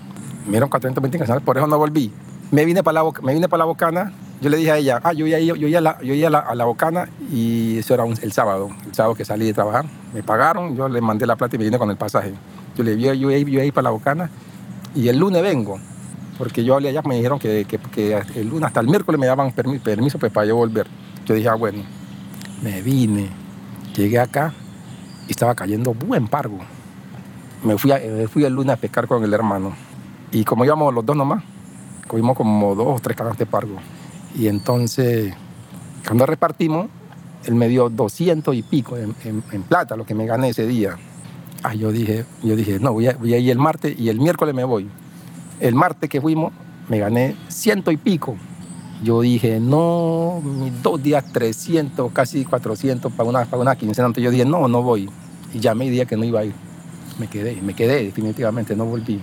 Me 0.44 0.50
dieron 0.50 0.68
420 0.68 1.40
por 1.42 1.56
eso 1.56 1.68
no 1.68 1.78
volví. 1.78 2.10
Me 2.50 2.64
vine 2.64 2.82
para 2.82 3.00
la, 3.00 3.10
me 3.22 3.32
vine 3.32 3.48
para 3.48 3.58
la 3.58 3.66
Bocana. 3.66 4.12
Yo 4.40 4.50
le 4.50 4.56
dije 4.56 4.72
a 4.72 4.78
ella, 4.78 5.00
ah, 5.04 5.12
yo 5.12 5.24
iba, 5.28 5.38
yo 5.38 5.54
iba, 5.54 5.78
a, 5.78 5.80
la, 5.80 6.02
yo 6.02 6.26
a, 6.26 6.30
la, 6.30 6.40
a 6.40 6.56
la 6.56 6.64
Bocana 6.64 7.08
y 7.30 7.78
eso 7.78 7.94
era 7.94 8.02
un, 8.02 8.16
el 8.20 8.32
sábado, 8.32 8.70
el 8.84 8.92
sábado 8.92 9.14
que 9.14 9.24
salí 9.24 9.46
de 9.46 9.54
trabajar. 9.54 9.84
Me 10.12 10.24
pagaron, 10.24 10.74
yo 10.74 10.88
le 10.88 11.00
mandé 11.00 11.26
la 11.26 11.36
plata 11.36 11.54
y 11.54 11.60
me 11.60 11.66
vine 11.66 11.78
con 11.78 11.88
el 11.90 11.96
pasaje. 11.96 12.34
Yo 12.76 12.82
le 12.82 12.96
dije, 12.96 13.16
yo, 13.16 13.30
yo, 13.30 13.38
yo 13.38 13.48
iba 13.52 13.62
a 13.62 13.66
ir 13.66 13.72
para 13.72 13.84
la 13.84 13.90
Bocana 13.90 14.30
y 14.96 15.06
el 15.06 15.16
lunes 15.16 15.42
vengo. 15.42 15.78
Porque 16.38 16.64
yo 16.64 16.74
hablé 16.74 16.88
allá, 16.88 17.02
me 17.02 17.14
dijeron 17.14 17.38
que, 17.38 17.66
que, 17.66 17.78
que 17.78 18.20
el 18.34 18.48
lunes 18.48 18.66
hasta 18.66 18.80
el 18.80 18.88
miércoles 18.88 19.20
me 19.20 19.28
daban 19.28 19.52
permiso, 19.52 19.84
permiso 19.84 20.18
pues, 20.18 20.32
para 20.32 20.48
yo 20.48 20.56
volver. 20.56 20.88
Yo 21.24 21.36
dije, 21.36 21.48
ah, 21.48 21.54
bueno, 21.54 21.84
me 22.64 22.82
vine, 22.82 23.43
llegué 23.96 24.18
acá 24.18 24.52
y 25.28 25.32
estaba 25.32 25.54
cayendo 25.54 25.94
buen 25.94 26.28
pargo. 26.28 26.58
Me 27.62 27.78
fui, 27.78 27.92
a, 27.92 27.98
me 27.98 28.28
fui 28.28 28.44
el 28.44 28.52
lunes 28.52 28.74
a 28.74 28.76
pescar 28.76 29.06
con 29.06 29.24
el 29.24 29.32
hermano. 29.32 29.74
Y 30.32 30.44
como 30.44 30.64
íbamos 30.64 30.92
los 30.92 31.06
dos 31.06 31.16
nomás, 31.16 31.42
cogimos 32.06 32.36
como 32.36 32.74
dos 32.74 32.98
o 32.98 33.00
tres 33.00 33.16
canastas 33.16 33.38
de 33.38 33.46
pargo. 33.46 33.76
Y 34.34 34.48
entonces, 34.48 35.32
cuando 36.06 36.26
repartimos, 36.26 36.88
él 37.44 37.54
me 37.54 37.68
dio 37.68 37.88
200 37.88 38.54
y 38.54 38.62
pico 38.62 38.96
en, 38.96 39.62
plata, 39.68 39.96
lo 39.96 40.04
que 40.04 40.14
me 40.14 40.26
gané 40.26 40.50
ese 40.50 40.66
día. 40.66 40.96
Ah, 41.62 41.74
yo 41.74 41.92
dije, 41.92 42.24
yo 42.42 42.56
dije, 42.56 42.78
no, 42.78 42.92
voy 42.92 43.06
a, 43.06 43.16
voy 43.16 43.32
a 43.34 43.38
ir 43.38 43.50
el 43.50 43.58
martes 43.58 43.98
y 43.98 44.08
el 44.08 44.20
miércoles 44.20 44.54
me 44.54 44.64
voy. 44.64 44.88
El 45.60 45.74
martes 45.74 46.10
que 46.10 46.20
fuimos, 46.20 46.52
me 46.88 46.98
gané 46.98 47.36
ciento 47.48 47.90
y 47.90 47.96
pico. 47.96 48.36
Yo 49.02 49.20
dije, 49.20 49.60
no, 49.60 50.40
dos 50.82 51.02
días 51.02 51.24
300, 51.32 52.12
casi 52.12 52.44
400 52.44 53.12
para 53.12 53.28
una, 53.28 53.44
para 53.44 53.60
una 53.60 53.76
quincena. 53.76 54.06
Entonces 54.06 54.24
yo 54.24 54.30
dije, 54.30 54.44
no, 54.44 54.68
no 54.68 54.82
voy. 54.82 55.10
Y 55.52 55.60
ya 55.60 55.74
me 55.74 55.90
dije 55.90 56.06
que 56.06 56.16
no 56.16 56.24
iba 56.24 56.40
a 56.40 56.44
ir. 56.44 56.54
Me 57.18 57.26
quedé, 57.26 57.60
me 57.60 57.74
quedé 57.74 58.04
definitivamente, 58.04 58.74
no 58.74 58.86
volví. 58.86 59.20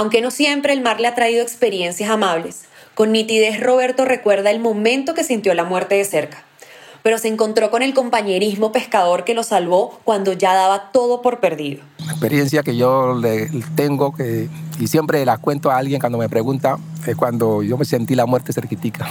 Aunque 0.00 0.22
no 0.22 0.30
siempre 0.30 0.72
el 0.72 0.80
mar 0.80 0.98
le 0.98 1.08
ha 1.08 1.14
traído 1.14 1.42
experiencias 1.42 2.08
amables, 2.08 2.64
con 2.94 3.12
nitidez 3.12 3.60
Roberto 3.60 4.06
recuerda 4.06 4.50
el 4.50 4.58
momento 4.58 5.12
que 5.12 5.24
sintió 5.24 5.52
la 5.52 5.64
muerte 5.64 5.96
de 5.96 6.04
cerca, 6.04 6.42
pero 7.02 7.18
se 7.18 7.28
encontró 7.28 7.70
con 7.70 7.82
el 7.82 7.94
compañerismo 7.94 8.72
pescador 8.72 9.24
que 9.24 9.34
lo 9.34 9.42
salvó 9.42 10.00
cuando 10.04 10.32
ya 10.32 10.54
daba 10.54 10.90
todo 10.92 11.22
por 11.22 11.40
perdido. 11.40 11.82
La 12.04 12.12
experiencia 12.12 12.62
que 12.62 12.76
yo 12.76 13.14
le 13.14 13.50
tengo 13.74 14.14
que, 14.14 14.48
y 14.78 14.86
siempre 14.86 15.24
la 15.24 15.38
cuento 15.38 15.70
a 15.70 15.76
alguien 15.76 16.00
cuando 16.00 16.18
me 16.18 16.28
pregunta 16.28 16.78
es 17.06 17.16
cuando 17.16 17.62
yo 17.62 17.76
me 17.78 17.84
sentí 17.84 18.14
la 18.14 18.26
muerte 18.26 18.52
cerquitica. 18.52 19.08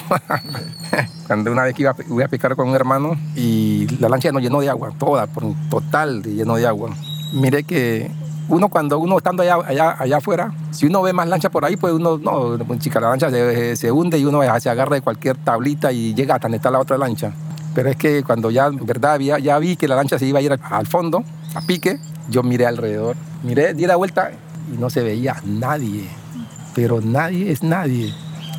cuando 1.27 1.51
una 1.51 1.63
vez 1.63 1.75
que 1.75 1.83
iba, 1.83 1.91
a 1.91 2.27
pescar 2.27 2.55
con 2.55 2.69
un 2.69 2.75
hermano 2.75 3.17
y 3.35 3.87
la 3.99 4.09
lancha 4.09 4.31
nos 4.31 4.41
llenó 4.41 4.61
de 4.61 4.69
agua, 4.69 4.93
toda, 4.97 5.27
por 5.27 5.43
total 5.69 6.21
de 6.21 6.35
lleno 6.35 6.55
de 6.55 6.67
agua. 6.67 6.95
Mire 7.33 7.63
que 7.63 8.11
uno 8.49 8.69
cuando 8.69 8.97
uno 8.97 9.17
estando 9.17 9.43
allá, 9.43 9.57
allá, 9.65 9.95
allá 9.99 10.17
afuera, 10.17 10.51
si 10.71 10.87
uno 10.87 11.01
ve 11.01 11.13
más 11.13 11.27
lancha 11.27 11.49
por 11.49 11.65
ahí, 11.65 11.77
pues 11.77 11.93
uno, 11.93 12.17
no, 12.17 12.57
chica, 12.79 12.99
la 12.99 13.09
lancha 13.09 13.29
se, 13.29 13.91
hunde 13.91 14.17
y 14.17 14.25
uno 14.25 14.41
se 14.59 14.69
agarra 14.69 14.95
de 14.95 15.01
cualquier 15.01 15.37
tablita 15.37 15.91
y 15.91 16.15
llega 16.15 16.35
hasta 16.35 16.47
donde 16.47 16.57
está 16.57 16.71
la 16.71 16.79
otra 16.79 16.97
lancha. 16.97 17.31
Pero 17.73 17.89
es 17.89 17.95
que 17.95 18.23
cuando 18.23 18.51
ya, 18.51 18.69
verdad, 18.69 19.19
ya 19.19 19.59
vi 19.59 19.75
que 19.75 19.87
la 19.87 19.95
lancha 19.95 20.17
se 20.17 20.25
iba 20.25 20.39
a 20.39 20.41
ir 20.41 20.57
al 20.61 20.87
fondo, 20.87 21.23
a 21.55 21.61
pique, 21.61 21.99
yo 22.29 22.43
miré 22.43 22.65
alrededor, 22.65 23.15
miré, 23.43 23.73
di 23.73 23.85
la 23.85 23.95
vuelta 23.95 24.31
y 24.73 24.77
no 24.77 24.89
se 24.89 25.03
veía 25.03 25.35
nadie. 25.45 26.07
Pero 26.75 27.01
nadie 27.01 27.51
es 27.51 27.63
nadie. 27.63 28.13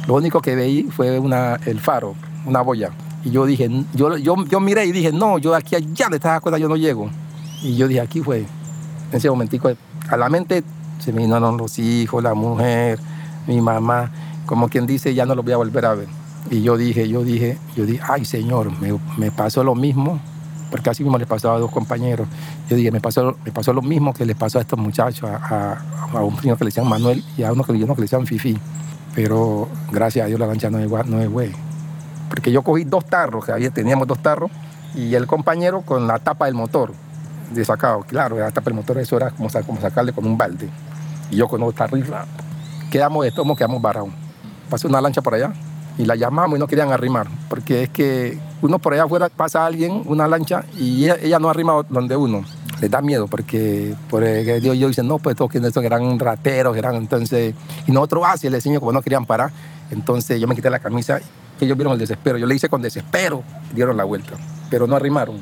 Lo 0.07 0.14
único 0.14 0.40
que 0.40 0.55
veí 0.55 0.85
fue 0.85 1.19
una, 1.19 1.57
el 1.67 1.81
faro, 1.81 2.14
una 2.47 2.62
boya. 2.62 2.90
Y 3.25 3.31
yo 3.31 3.45
dije, 3.47 3.69
yo, 3.95 4.17
yo, 4.17 4.37
yo 4.47 4.61
miré 4.61 4.87
y 4.87 4.93
dije, 4.93 5.12
no, 5.12 5.38
yo 5.38 5.55
aquí 5.55 5.76
allá 5.76 6.09
de 6.09 6.17
estas 6.17 6.40
cosas 6.40 6.61
yo 6.61 6.69
no 6.69 6.76
llego. 6.76 7.11
Y 7.62 7.76
yo 7.76 7.87
dije, 7.88 8.00
aquí 8.00 8.21
fue 8.23 8.38
en 8.38 9.17
ese 9.17 9.29
momentico 9.29 9.71
a 10.09 10.17
la 10.17 10.29
mente 10.29 10.64
se 10.99 11.12
me 11.12 11.23
vinieron 11.23 11.57
los 11.57 11.79
hijos, 11.79 12.23
la 12.23 12.35
mujer, 12.35 12.99
mi 13.47 13.61
mamá, 13.61 14.11
como 14.47 14.69
quien 14.69 14.87
dice, 14.87 15.14
ya 15.14 15.25
no 15.26 15.35
los 15.35 15.45
voy 15.45 15.55
a 15.55 15.57
volver 15.57 15.87
a 15.87 15.95
ver. 15.95 16.09
Y 16.49 16.62
yo 16.62 16.76
dije, 16.76 17.09
yo 17.09 17.23
dije, 17.23 17.59
yo 17.76 17.85
dije, 17.85 18.02
ay 18.09 18.25
Señor, 18.25 18.70
me, 19.18 19.30
pasó 19.30 19.62
lo 19.62 19.75
mismo, 19.75 20.20
porque 20.70 20.90
así 20.90 21.02
mismo 21.02 21.18
le 21.18 21.26
pasó 21.26 21.52
a 21.52 21.59
dos 21.59 21.70
compañeros. 21.70 22.26
Yo 22.68 22.76
dije, 22.76 22.90
me 22.90 23.00
pasó, 23.00 23.37
me 23.44 23.52
pasó 23.52 23.73
lo 23.73 23.82
mismo 23.82 24.14
que 24.14 24.25
le 24.25 24.35
pasó 24.35 24.59
a 24.59 24.62
estos 24.62 24.78
muchachos, 24.78 25.28
a, 25.30 25.78
un 26.12 26.35
niño 26.42 26.56
que 26.56 26.64
le 26.64 26.68
decían 26.68 26.88
Manuel 26.88 27.23
y 27.37 27.42
a 27.42 27.52
uno 27.52 27.62
que, 27.62 27.73
uno 27.73 27.94
que 27.94 28.00
le 28.00 28.04
decían 28.04 28.26
Fifi. 28.26 28.59
Pero 29.14 29.68
gracias 29.90 30.25
a 30.25 30.28
Dios 30.28 30.40
la 30.40 30.47
lancha 30.47 30.70
no 30.70 30.78
es, 30.78 31.06
no 31.06 31.20
es 31.20 31.28
güey. 31.28 31.52
Porque 32.28 32.52
yo 32.52 32.62
cogí 32.62 32.85
dos 32.85 33.04
tarros, 33.04 33.44
que 33.44 33.52
ahí 33.52 33.68
teníamos 33.70 34.06
dos 34.06 34.20
tarros, 34.20 34.50
y 34.94 35.14
el 35.14 35.26
compañero 35.26 35.82
con 35.82 36.06
la 36.06 36.18
tapa 36.18 36.47
del 36.47 36.54
motor 36.54 36.92
de 37.52 37.64
sacado. 37.64 38.00
Claro, 38.02 38.44
hasta 38.44 38.62
el 38.64 38.75
motor 38.75 38.99
eso 38.99 39.16
era 39.16 39.30
como, 39.30 39.49
como 39.66 39.80
sacarle 39.80 40.12
con 40.12 40.25
un 40.26 40.38
balde. 40.38 40.68
Y 41.30 41.37
yo 41.37 41.49
con 41.49 41.62
otra 41.62 41.87
rifla, 41.87 42.25
quedamos 42.90 43.25
de 43.25 43.32
tomo, 43.32 43.54
quedamos 43.54 43.82
varados. 43.82 44.11
Pasó 44.68 44.88
una 44.88 45.00
lancha 45.00 45.20
por 45.20 45.35
allá 45.35 45.52
y 45.99 46.04
la 46.04 46.16
llamamos 46.16 46.56
y 46.56 46.61
no 46.61 46.66
querían 46.66 46.92
arrimar, 46.92 47.28
porque 47.49 47.85
es 47.85 47.88
que 47.90 48.38
uno 48.62 48.78
por 48.78 48.94
allá 48.94 49.04
afuera 49.04 49.28
pasa 49.28 49.62
a 49.62 49.66
alguien, 49.66 50.02
una 50.06 50.28
lancha, 50.28 50.64
y 50.78 51.11
ella, 51.11 51.38
no 51.38 51.49
arrima 51.49 51.82
donde 51.88 52.16
uno. 52.16 52.44
Le 52.80 52.88
da 52.88 53.02
miedo 53.02 53.26
porque 53.26 53.94
por 54.09 54.25
Dios 54.25 54.78
yo 54.78 54.88
dice, 54.88 55.02
no, 55.02 55.18
pues 55.18 55.37
todos 55.37 55.50
que 55.50 55.59
eran 55.59 56.18
rateros, 56.18 56.76
eran 56.76 56.94
entonces, 56.97 57.54
y 57.87 57.92
nosotros 57.92 58.25
así 58.26 58.47
ah, 58.47 58.50
le 58.50 58.56
enseño 58.56 58.80
como 58.80 58.92
no 58.92 59.02
querían 59.02 59.26
parar. 59.26 59.50
Entonces 59.90 60.40
yo 60.40 60.47
me 60.47 60.54
quité 60.54 60.70
la 60.70 60.78
camisa, 60.78 61.20
y 61.61 61.64
ellos 61.64 61.76
vieron 61.76 61.92
el 61.92 61.99
desespero, 61.99 62.38
yo 62.38 62.47
le 62.47 62.54
hice 62.54 62.68
con 62.68 62.80
desespero, 62.80 63.42
dieron 63.75 63.97
la 63.97 64.04
vuelta, 64.04 64.32
pero 64.70 64.87
no 64.87 64.97
arrimaron 64.97 65.37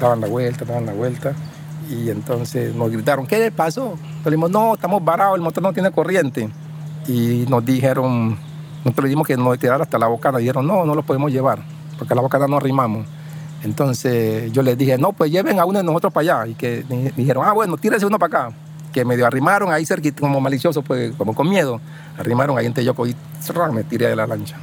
daban 0.00 0.20
la 0.20 0.26
vuelta, 0.26 0.64
daban 0.64 0.86
la 0.86 0.92
vuelta. 0.92 1.34
Y 1.88 2.08
entonces 2.08 2.74
nos 2.74 2.90
gritaron, 2.90 3.26
¿qué 3.26 3.38
le 3.38 3.52
pasó? 3.52 3.96
Le 4.24 4.30
dijimos, 4.30 4.50
no, 4.50 4.74
estamos 4.74 5.04
varados, 5.04 5.36
el 5.36 5.42
motor 5.42 5.62
no 5.62 5.72
tiene 5.72 5.90
corriente. 5.92 6.48
Y 7.06 7.44
nos 7.48 7.64
dijeron, 7.64 8.38
nosotros 8.84 9.04
le 9.04 9.08
dijimos 9.08 9.26
que 9.26 9.36
nos 9.36 9.58
tirara 9.58 9.84
hasta 9.84 9.98
la 9.98 10.06
bocana. 10.06 10.38
Dijeron, 10.38 10.66
no, 10.66 10.84
no 10.84 10.94
lo 10.94 11.02
podemos 11.02 11.30
llevar, 11.30 11.62
porque 11.98 12.12
a 12.14 12.16
la 12.16 12.22
bocana 12.22 12.46
no 12.46 12.56
arrimamos. 12.56 13.06
Entonces 13.62 14.50
yo 14.52 14.62
les 14.62 14.76
dije, 14.78 14.96
no, 14.96 15.12
pues 15.12 15.30
lleven 15.30 15.58
a 15.60 15.64
uno 15.64 15.78
de 15.78 15.84
nosotros 15.84 16.12
para 16.12 16.40
allá. 16.40 16.50
Y 16.50 16.54
que 16.54 16.84
dijeron, 17.16 17.44
ah, 17.46 17.52
bueno, 17.52 17.76
tírese 17.76 18.06
uno 18.06 18.18
para 18.18 18.44
acá. 18.46 18.56
Que 18.92 19.04
medio 19.04 19.26
arrimaron 19.26 19.72
ahí 19.72 19.86
cerquita, 19.86 20.20
como 20.20 20.40
malicioso, 20.40 20.82
pues 20.82 21.14
como 21.16 21.34
con 21.34 21.48
miedo. 21.48 21.80
Arrimaron 22.18 22.58
ahí 22.58 22.66
en 22.66 22.74
yo 22.74 22.94
y 23.06 23.14
me 23.72 23.84
tiré 23.84 24.08
de 24.08 24.16
la 24.16 24.26
lancha 24.26 24.56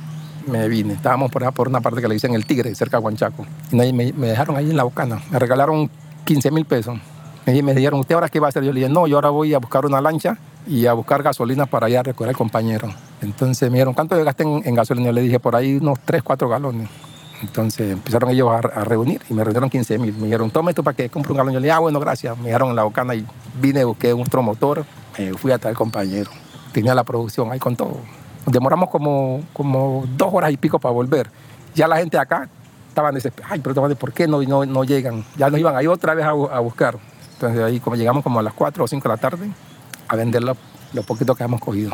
me 0.47 0.67
vine. 0.67 0.93
Estábamos 0.93 1.31
por, 1.31 1.51
por 1.53 1.67
una 1.67 1.81
parte 1.81 2.01
que 2.01 2.07
le 2.07 2.15
dicen 2.15 2.33
El 2.33 2.45
Tigre, 2.45 2.73
cerca 2.75 2.97
de 2.97 3.03
Huanchaco. 3.03 3.45
Y 3.71 3.93
me, 3.93 4.11
dejaron 4.11 4.55
ahí 4.55 4.69
en 4.69 4.77
la 4.77 4.83
bocana. 4.83 5.21
Me 5.29 5.39
regalaron 5.39 5.89
15 6.25 6.51
mil 6.51 6.65
pesos. 6.65 6.97
Y 7.45 7.61
me 7.61 7.73
dijeron, 7.73 7.99
¿usted 7.99 8.15
ahora 8.15 8.29
qué 8.29 8.39
va 8.39 8.47
a 8.47 8.49
hacer? 8.49 8.63
Yo 8.63 8.73
le 8.73 8.81
dije, 8.81 8.91
no, 8.91 9.07
yo 9.07 9.17
ahora 9.17 9.29
voy 9.29 9.53
a 9.53 9.59
buscar 9.59 9.85
una 9.85 10.01
lancha 10.01 10.37
y 10.67 10.85
a 10.85 10.93
buscar 10.93 11.23
gasolina 11.23 11.65
para 11.65 11.89
ir 11.89 11.97
a 11.97 12.03
recoger 12.03 12.29
al 12.29 12.35
compañero. 12.35 12.89
Entonces 13.21 13.69
me 13.71 13.77
dijeron, 13.77 13.93
¿cuánto 13.93 14.17
yo 14.17 14.23
gasté 14.23 14.43
en, 14.43 14.75
gasolina? 14.75 15.07
Yo 15.07 15.13
le 15.13 15.21
dije, 15.21 15.39
por 15.39 15.55
ahí 15.55 15.77
unos 15.77 15.99
3, 16.05 16.21
4 16.21 16.49
galones. 16.49 16.89
Entonces 17.41 17.91
empezaron 17.91 18.31
ellos 18.31 18.49
a, 18.51 18.61
reunir 18.83 19.21
y 19.29 19.33
me 19.33 19.43
reunieron 19.43 19.69
15 19.69 19.97
mil. 19.99 20.13
Me 20.13 20.25
dijeron, 20.25 20.51
tome 20.51 20.71
esto 20.71 20.83
para 20.83 20.95
que 20.95 21.09
compre 21.09 21.31
un 21.31 21.37
galón. 21.37 21.53
Yo 21.53 21.59
le 21.59 21.67
dije, 21.67 21.75
ah, 21.75 21.79
bueno, 21.79 21.99
gracias. 21.99 22.37
Me 22.37 22.45
dejaron 22.45 22.69
en 22.69 22.75
la 22.75 22.83
bocana 22.83 23.15
y 23.15 23.25
vine, 23.59 23.83
busqué 23.85 24.13
un 24.13 24.27
motor, 24.43 24.85
fui 25.37 25.51
a 25.51 25.57
traer 25.57 25.73
al 25.73 25.77
compañero. 25.77 26.29
Tenía 26.73 26.93
la 26.93 27.03
producción 27.03 27.51
ahí 27.51 27.59
con 27.59 27.75
todo. 27.75 27.97
Demoramos 28.45 28.89
como, 28.89 29.43
como 29.53 30.05
dos 30.15 30.29
horas 30.33 30.51
y 30.51 30.57
pico 30.57 30.79
para 30.79 30.93
volver. 30.93 31.29
Ya 31.75 31.87
la 31.87 31.97
gente 31.97 32.17
acá 32.17 32.49
estaban 32.89 33.13
desesperados. 33.13 33.53
Ay, 33.53 33.61
pero 33.63 33.95
¿por 33.95 34.13
qué 34.13 34.27
no, 34.27 34.41
no, 34.41 34.65
no 34.65 34.83
llegan? 34.83 35.23
Ya 35.37 35.49
nos 35.49 35.59
iban 35.59 35.75
ahí 35.75 35.87
otra 35.87 36.13
vez 36.13 36.25
a, 36.25 36.59
buscar. 36.59 36.97
Entonces 37.33 37.61
ahí 37.61 37.79
como 37.79 37.95
llegamos 37.95 38.23
como 38.23 38.39
a 38.39 38.43
las 38.43 38.53
4 38.53 38.83
o 38.83 38.87
5 38.87 39.03
de 39.03 39.09
la 39.09 39.17
tarde 39.17 39.51
a 40.07 40.15
vender 40.15 40.43
lo, 40.43 40.57
lo 40.93 41.03
poquito 41.03 41.35
que 41.35 41.43
hemos 41.43 41.61
cogido. 41.61 41.91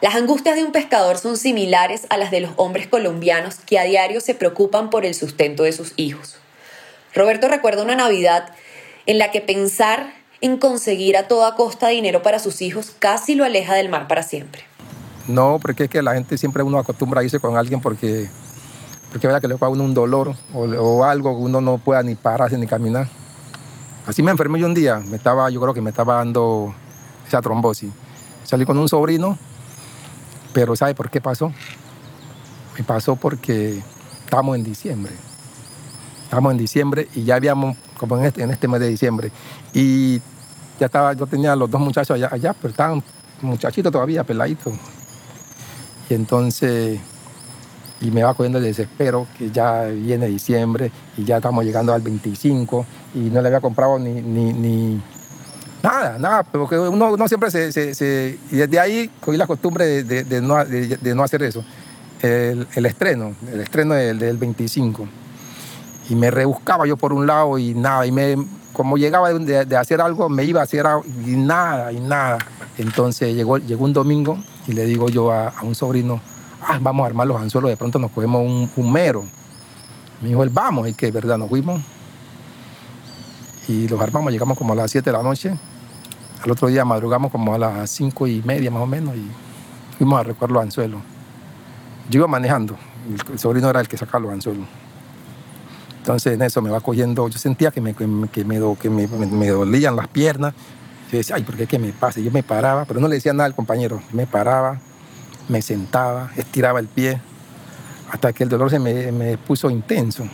Las 0.00 0.14
angustias 0.14 0.54
de 0.54 0.62
un 0.62 0.70
pescador 0.70 1.18
son 1.18 1.36
similares 1.36 2.06
a 2.08 2.16
las 2.16 2.30
de 2.30 2.40
los 2.40 2.52
hombres 2.54 2.86
colombianos 2.86 3.56
que 3.56 3.80
a 3.80 3.82
diario 3.82 4.20
se 4.20 4.34
preocupan 4.34 4.90
por 4.90 5.04
el 5.04 5.14
sustento 5.14 5.64
de 5.64 5.72
sus 5.72 5.92
hijos. 5.96 6.36
Roberto 7.14 7.48
recuerda 7.48 7.82
una 7.82 7.96
Navidad 7.96 8.50
en 9.06 9.18
la 9.18 9.32
que 9.32 9.40
pensar 9.40 10.12
en 10.40 10.56
conseguir 10.56 11.16
a 11.16 11.26
toda 11.26 11.56
costa 11.56 11.88
dinero 11.88 12.22
para 12.22 12.38
sus 12.38 12.62
hijos 12.62 12.92
casi 12.96 13.34
lo 13.34 13.44
aleja 13.44 13.74
del 13.74 13.88
mar 13.88 14.06
para 14.06 14.22
siempre. 14.22 14.62
No, 15.26 15.58
porque 15.60 15.84
es 15.84 15.90
que 15.90 16.00
la 16.00 16.14
gente 16.14 16.38
siempre 16.38 16.62
uno 16.62 16.78
acostumbra 16.78 17.20
a 17.20 17.24
irse 17.24 17.40
con 17.40 17.56
alguien 17.56 17.80
porque, 17.80 18.28
porque 19.10 19.26
vea 19.26 19.40
que 19.40 19.48
le 19.48 19.56
a 19.58 19.68
uno 19.68 19.84
un 19.84 19.94
dolor 19.94 20.34
o, 20.52 20.60
o, 20.60 21.04
algo 21.04 21.36
que 21.36 21.42
uno 21.42 21.60
no 21.60 21.78
pueda 21.78 22.02
ni 22.02 22.14
pararse 22.14 22.58
ni 22.58 22.66
caminar. 22.66 23.08
Así 24.06 24.22
me 24.22 24.30
enfermé 24.30 24.58
yo 24.58 24.66
un 24.66 24.74
día, 24.74 25.02
me 25.06 25.16
estaba, 25.16 25.50
yo 25.50 25.60
creo 25.60 25.74
que 25.74 25.80
me 25.80 25.90
estaba 25.90 26.16
dando 26.16 26.74
esa 27.26 27.40
trombosis. 27.42 27.90
Salí 28.44 28.64
con 28.64 28.78
un 28.78 28.88
sobrino, 28.88 29.38
pero 30.52 30.74
¿sabe 30.76 30.94
por 30.94 31.10
qué 31.10 31.20
pasó? 31.20 31.52
Me 32.76 32.84
pasó 32.84 33.16
porque 33.16 33.82
estamos 34.24 34.56
en 34.56 34.64
diciembre. 34.64 35.12
Estamos 36.24 36.52
en 36.52 36.58
diciembre 36.58 37.08
y 37.14 37.24
ya 37.24 37.36
habíamos, 37.36 37.76
como 37.98 38.16
en 38.18 38.24
este, 38.24 38.42
en 38.42 38.50
este 38.50 38.68
mes 38.68 38.80
de 38.80 38.88
diciembre, 38.88 39.32
y 39.72 40.20
ya 40.78 40.86
estaba, 40.86 41.14
yo 41.14 41.26
tenía 41.26 41.56
los 41.56 41.70
dos 41.70 41.80
muchachos 41.80 42.14
allá, 42.14 42.28
allá 42.30 42.54
pero 42.54 42.70
estaban 42.70 43.02
muchachitos 43.42 43.90
todavía, 43.90 44.24
peladitos. 44.24 44.74
Y 46.08 46.14
entonces, 46.14 47.00
y 48.00 48.10
me 48.10 48.22
va 48.22 48.34
cogiendo 48.34 48.58
el 48.58 48.64
desespero 48.64 49.26
que 49.36 49.50
ya 49.50 49.84
viene 49.84 50.26
diciembre 50.26 50.90
y 51.16 51.24
ya 51.24 51.36
estamos 51.36 51.64
llegando 51.64 51.92
al 51.92 52.02
25 52.02 52.86
y 53.14 53.18
no 53.30 53.40
le 53.40 53.48
había 53.48 53.60
comprado 53.60 53.98
ni, 53.98 54.12
ni, 54.12 55.00
nada, 55.82 56.18
nada, 56.18 56.42
porque 56.44 56.78
uno, 56.78 57.12
uno 57.12 57.28
siempre 57.28 57.50
se, 57.50 57.72
se, 57.72 58.38
Y 58.50 58.56
desde 58.56 58.78
ahí 58.78 59.10
cogí 59.20 59.36
la 59.36 59.46
costumbre 59.46 60.04
de, 60.04 60.24
de, 60.24 60.40
no, 60.40 60.64
de 60.64 61.14
no, 61.14 61.22
hacer 61.22 61.42
eso. 61.42 61.64
El, 62.22 62.66
el, 62.74 62.86
estreno, 62.86 63.34
el 63.52 63.60
estreno 63.60 63.94
del, 63.94 64.18
del 64.18 64.36
25 64.36 65.08
y 66.08 66.14
me 66.14 66.30
rebuscaba 66.30 66.86
yo 66.86 66.96
por 66.96 67.12
un 67.12 67.26
lado 67.26 67.58
y 67.58 67.74
nada, 67.74 68.06
y 68.06 68.12
me, 68.12 68.36
como 68.72 68.96
llegaba 68.96 69.32
de, 69.32 69.76
hacer 69.76 70.00
algo, 70.00 70.28
me 70.28 70.44
iba 70.44 70.60
a 70.60 70.64
hacer 70.64 70.86
algo 70.86 71.04
y 71.26 71.30
nada, 71.30 71.92
y 71.92 72.00
nada. 72.00 72.38
Entonces 72.78 73.34
llegó, 73.34 73.58
llegó 73.58 73.84
un 73.84 73.92
domingo 73.92 74.38
y 74.66 74.72
le 74.72 74.84
digo 74.84 75.08
yo 75.08 75.32
a, 75.32 75.48
a 75.48 75.62
un 75.62 75.74
sobrino, 75.74 76.20
ah, 76.62 76.78
vamos 76.80 77.04
a 77.04 77.06
armar 77.06 77.26
los 77.26 77.40
anzuelos, 77.40 77.70
de 77.70 77.76
pronto 77.76 77.98
nos 77.98 78.10
cogemos 78.10 78.42
un, 78.42 78.70
un 78.76 78.92
mero. 78.92 79.24
Me 80.20 80.28
dijo 80.28 80.42
él, 80.42 80.50
vamos, 80.50 80.88
y 80.88 80.94
que 80.94 81.10
verdad, 81.10 81.38
nos 81.38 81.48
fuimos. 81.48 81.80
Y 83.68 83.86
los 83.88 84.00
armamos, 84.00 84.32
llegamos 84.32 84.56
como 84.56 84.72
a 84.72 84.76
las 84.76 84.90
7 84.90 85.10
de 85.10 85.16
la 85.16 85.22
noche. 85.22 85.52
Al 86.42 86.50
otro 86.50 86.68
día 86.68 86.84
madrugamos 86.84 87.30
como 87.30 87.54
a 87.54 87.58
las 87.58 87.90
5 87.90 88.26
y 88.26 88.42
media 88.42 88.70
más 88.70 88.82
o 88.82 88.86
menos 88.86 89.14
y 89.16 89.28
fuimos 89.98 90.20
a 90.20 90.22
recoger 90.22 90.50
los 90.50 90.62
anzuelos. 90.62 91.00
Yo 92.08 92.20
iba 92.20 92.26
manejando, 92.26 92.76
el, 93.30 93.38
sobrino 93.38 93.68
era 93.68 93.80
el 93.80 93.88
que 93.88 93.98
sacaba 93.98 94.24
los 94.24 94.32
anzuelos. 94.32 94.66
Entonces 95.98 96.32
en 96.32 96.42
eso 96.42 96.62
me 96.62 96.70
va 96.70 96.80
cogiendo, 96.80 97.28
yo 97.28 97.38
sentía 97.38 97.70
que 97.70 97.80
me, 97.80 97.92
que 97.92 98.06
me, 98.06 98.28
que 98.28 98.44
que 98.80 98.88
me- 98.90 99.48
dolían 99.48 99.96
las 99.96 100.08
piernas. 100.08 100.54
Yo 101.12 101.18
decía, 101.18 101.36
ay, 101.36 101.42
¿por 101.42 101.56
qué 101.56 101.66
qué 101.66 101.78
me 101.78 101.92
pasa? 101.92 102.20
Yo 102.20 102.30
me 102.30 102.42
paraba, 102.42 102.84
pero 102.84 103.00
no 103.00 103.08
le 103.08 103.16
decía 103.16 103.32
nada 103.32 103.46
al 103.46 103.54
compañero. 103.54 104.00
Me 104.12 104.26
paraba, 104.26 104.78
me 105.48 105.62
sentaba, 105.62 106.30
estiraba 106.36 106.78
el 106.78 106.86
pie, 106.86 107.20
hasta 108.10 108.32
que 108.32 108.44
el 108.44 108.48
dolor 108.48 108.70
se 108.70 108.78
me, 108.78 109.36
puso 109.38 109.70
intenso. 109.70 110.24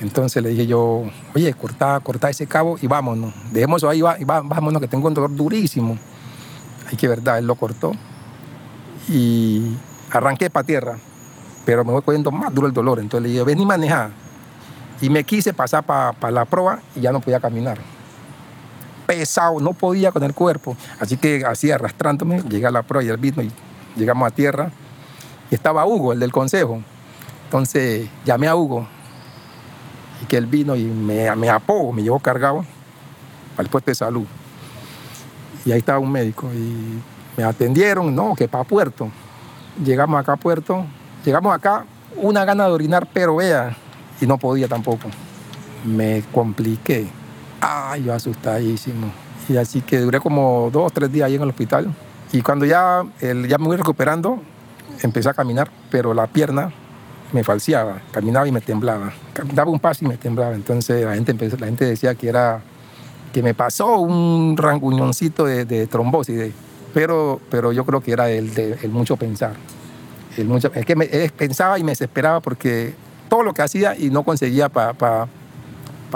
Entonces 0.00 0.42
le 0.42 0.50
dije 0.50 0.66
yo, 0.66 1.04
oye, 1.34 1.52
corta, 1.54 1.98
corta 2.00 2.30
ese 2.30 2.46
cabo 2.46 2.78
y 2.80 2.86
vámonos. 2.86 3.34
Dejemos 3.50 3.82
ahí, 3.84 4.00
va, 4.00 4.16
vámonos, 4.24 4.80
que 4.80 4.88
tengo 4.88 5.08
un 5.08 5.14
dolor 5.14 5.34
durísimo. 5.34 5.98
Ay, 6.88 6.96
que 6.96 7.08
verdad, 7.08 7.38
él 7.38 7.46
lo 7.46 7.56
cortó. 7.56 7.92
Y 9.08 9.76
arranqué 10.12 10.50
para 10.50 10.64
tierra, 10.64 10.98
pero 11.64 11.84
me 11.84 11.92
voy 11.92 12.02
cogiendo 12.02 12.30
más 12.30 12.54
duro 12.54 12.68
el 12.68 12.72
dolor. 12.72 13.00
Entonces 13.00 13.24
le 13.24 13.30
dije, 13.30 13.44
ven 13.44 13.60
y 13.60 13.66
manejar. 13.66 14.10
Y 15.00 15.10
me 15.10 15.24
quise 15.24 15.52
pasar 15.52 15.84
para 15.84 16.30
la 16.30 16.44
prueba 16.44 16.80
y 16.94 17.00
ya 17.00 17.12
no 17.12 17.20
podía 17.20 17.40
caminar. 17.40 17.78
Pesado, 19.06 19.58
no 19.60 19.72
podía 19.72 20.12
con 20.12 20.22
el 20.22 20.34
cuerpo. 20.34 20.76
Así 21.00 21.16
que 21.16 21.44
así 21.44 21.70
arrastrándome, 21.70 22.42
llegué 22.42 22.66
a 22.66 22.70
la 22.70 22.82
prueba 22.82 23.04
y 23.04 23.08
él 23.08 23.16
vino 23.16 23.42
y 23.42 23.50
llegamos 23.98 24.26
a 24.26 24.30
tierra. 24.30 24.70
Y 25.50 25.54
estaba 25.54 25.84
Hugo, 25.86 26.12
el 26.12 26.20
del 26.20 26.32
consejo. 26.32 26.80
Entonces 27.44 28.08
llamé 28.24 28.48
a 28.48 28.54
Hugo 28.54 28.86
y 30.22 30.26
que 30.26 30.36
él 30.36 30.46
vino 30.46 30.76
y 30.76 30.84
me, 30.84 31.34
me 31.36 31.48
apó, 31.48 31.92
me 31.92 32.02
llevó 32.02 32.18
cargado 32.18 32.64
al 33.56 33.66
puesto 33.68 33.90
de 33.90 33.94
salud. 33.94 34.26
Y 35.64 35.72
ahí 35.72 35.78
estaba 35.78 35.98
un 35.98 36.10
médico 36.10 36.48
y 36.54 37.00
me 37.36 37.44
atendieron, 37.44 38.14
no, 38.14 38.34
que 38.34 38.48
para 38.48 38.64
Puerto. 38.64 39.10
Llegamos 39.84 40.20
acá 40.20 40.32
a 40.32 40.36
Puerto, 40.36 40.84
llegamos 41.24 41.54
acá, 41.54 41.84
una 42.16 42.44
gana 42.44 42.66
de 42.66 42.72
orinar, 42.72 43.08
pero 43.12 43.36
vea, 43.36 43.76
y 44.20 44.26
no 44.26 44.38
podía 44.38 44.68
tampoco. 44.68 45.08
Me 45.84 46.22
compliqué. 46.32 47.06
Ay, 47.60 48.04
yo 48.04 48.14
asustadísimo. 48.14 49.12
Y 49.48 49.56
así 49.56 49.80
que 49.80 49.98
duré 49.98 50.20
como 50.20 50.68
dos 50.72 50.86
o 50.86 50.90
tres 50.90 51.10
días 51.12 51.26
ahí 51.26 51.36
en 51.36 51.42
el 51.42 51.48
hospital. 51.48 51.94
Y 52.32 52.42
cuando 52.42 52.64
ya, 52.66 53.02
el- 53.20 53.48
ya 53.48 53.58
me 53.58 53.66
voy 53.66 53.76
recuperando, 53.76 54.40
empecé 55.02 55.28
a 55.28 55.34
caminar, 55.34 55.70
pero 55.90 56.12
la 56.14 56.26
pierna 56.26 56.70
me 57.32 57.44
falseaba. 57.44 58.00
Caminaba 58.12 58.46
y 58.48 58.52
me 58.52 58.60
temblaba. 58.60 59.12
Daba 59.54 59.70
un 59.70 59.78
paso 59.80 60.04
y 60.04 60.08
me 60.08 60.16
temblaba. 60.16 60.54
Entonces 60.54 61.04
la 61.04 61.14
gente, 61.14 61.34
la 61.58 61.66
gente 61.66 61.84
decía 61.84 62.14
que 62.14 62.28
era 62.28 62.60
que 63.32 63.42
me 63.42 63.54
pasó 63.54 63.98
un 63.98 64.56
ranguñoncito 64.56 65.44
de, 65.44 65.64
de 65.64 65.86
trombosis. 65.86 66.36
de- 66.38 66.52
pero, 66.94 67.38
pero 67.50 67.70
yo 67.72 67.84
creo 67.84 68.00
que 68.00 68.12
era 68.12 68.30
el, 68.30 68.54
de, 68.54 68.78
el 68.82 68.90
mucho 68.90 69.16
pensar. 69.16 69.52
El 70.38 70.46
mucho, 70.46 70.70
es 70.74 70.86
que 70.86 70.96
me, 70.96 71.06
pensaba 71.36 71.78
y 71.78 71.84
me 71.84 71.92
desesperaba 71.92 72.40
porque 72.40 72.94
todo 73.28 73.42
lo 73.42 73.52
que 73.52 73.60
hacía 73.62 73.94
y 73.96 74.08
no 74.10 74.22
conseguía 74.22 74.68
para 74.70 75.26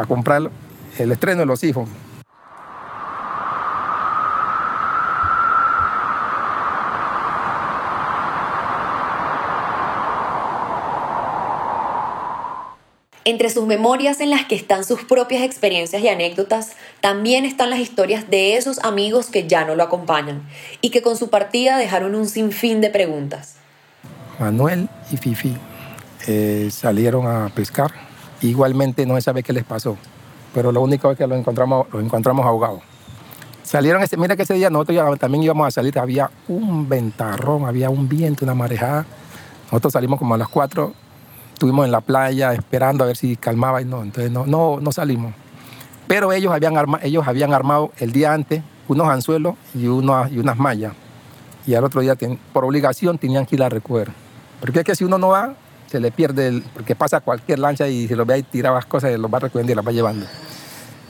comprar 0.09 0.51
el 0.99 1.13
estreno 1.13 1.41
de 1.41 1.47
los 1.47 1.63
hijos. 1.65 1.89
Entre 13.25 13.51
sus 13.51 13.67
memorias 13.67 14.21
en 14.21 14.31
las 14.31 14.47
que 14.47 14.57
están 14.57 14.85
sus 14.85 15.05
propias 15.05 15.43
experiencias 15.43 16.03
y 16.03 16.09
anécdotas, 16.09 16.73
también 17.01 17.45
están 17.45 17.71
las 17.71 17.79
historias 17.79 18.29
de 18.29 18.57
esos 18.57 18.81
amigos 18.81 19.27
que 19.27 19.47
ya 19.47 19.65
no 19.65 19.77
lo 19.77 19.85
acompañan 19.85 20.43
y 20.81 20.91
que 20.91 21.03
con 21.03 21.17
su 21.17 21.31
partida 21.31 21.77
dejaron 21.77 22.17
un 22.17 22.27
sinfín 22.27 22.81
de 22.81 22.91
preguntas. 22.91 23.55
Manuel 24.41 24.89
y 25.13 25.17
Fifi 25.19 25.57
eh, 26.27 26.69
salieron 26.73 27.29
a 27.29 27.49
pescar. 27.51 27.93
Igualmente 28.41 29.07
no 29.07 29.15
se 29.15 29.23
sabe 29.23 29.45
qué 29.45 29.53
les 29.53 29.65
pasó, 29.65 29.97
pero 30.53 30.73
lo 30.73 30.81
único 30.81 31.13
es 31.13 31.17
que 31.17 31.25
los 31.29 31.39
encontramos, 31.39 31.87
los 31.93 32.03
encontramos 32.03 32.45
ahogados. 32.45 32.83
Salieron 33.63 34.03
ese, 34.03 34.17
mira 34.17 34.35
que 34.35 34.43
ese 34.43 34.55
día 34.55 34.69
nosotros 34.69 35.19
también 35.21 35.45
íbamos 35.45 35.69
a 35.69 35.71
salir, 35.71 35.97
había 35.97 36.29
un 36.49 36.89
ventarrón, 36.89 37.67
había 37.67 37.89
un 37.89 38.09
viento, 38.09 38.45
una 38.45 38.55
marejada. 38.55 39.07
Nosotros 39.67 39.93
salimos 39.93 40.19
como 40.19 40.35
a 40.35 40.39
las 40.39 40.49
4, 40.49 40.93
estuvimos 41.63 41.85
en 41.87 41.93
la 41.93 42.01
playa 42.01 42.53
esperando 42.55 43.05
a 43.05 43.07
ver 43.07 43.17
si 43.17 43.37
calmaba 43.37 43.81
y 43.81 43.85
no, 43.85 44.03
entonces 44.03 44.33
no, 44.33 44.45
no, 44.47 44.81
no 44.81 44.91
salimos. 44.91 45.33
Pero 46.09 46.33
ellos 46.33 46.53
habían, 46.53 46.77
arma, 46.77 46.99
ellos 47.05 47.23
habían 47.29 47.55
armado 47.55 47.93
el 47.99 48.11
día 48.11 48.33
antes 48.33 48.65
unos 48.89 49.09
anzuelos 49.09 49.55
y, 49.73 49.87
unos, 49.87 50.29
y 50.33 50.39
unas 50.41 50.59
mallas. 50.59 50.93
Y 51.65 51.75
al 51.77 51.85
otro 51.85 52.01
día, 52.01 52.17
ten- 52.17 52.37
por 52.53 52.65
obligación, 52.65 53.17
tenían 53.17 53.47
que 53.47 53.55
ir 53.55 53.63
a 53.63 53.69
recoger. 53.69 54.11
Porque 54.59 54.81
es 54.81 54.85
que 54.85 54.97
si 54.97 55.05
uno 55.05 55.19
no 55.19 55.29
va, 55.29 55.55
se 55.87 56.01
le 56.01 56.11
pierde, 56.11 56.49
el, 56.49 56.63
porque 56.75 56.97
pasa 56.97 57.21
cualquier 57.21 57.61
lancha 57.61 57.87
y 57.87 58.09
se 58.09 58.17
lo 58.17 58.27
ve 58.27 58.35
ahí 58.35 58.43
tiraba 58.43 58.75
las 58.79 58.87
cosas 58.87 59.13
y 59.13 59.17
los 59.17 59.33
va 59.33 59.39
recogiendo 59.39 59.71
y 59.71 59.77
las 59.77 59.87
va 59.87 59.93
llevando. 59.93 60.27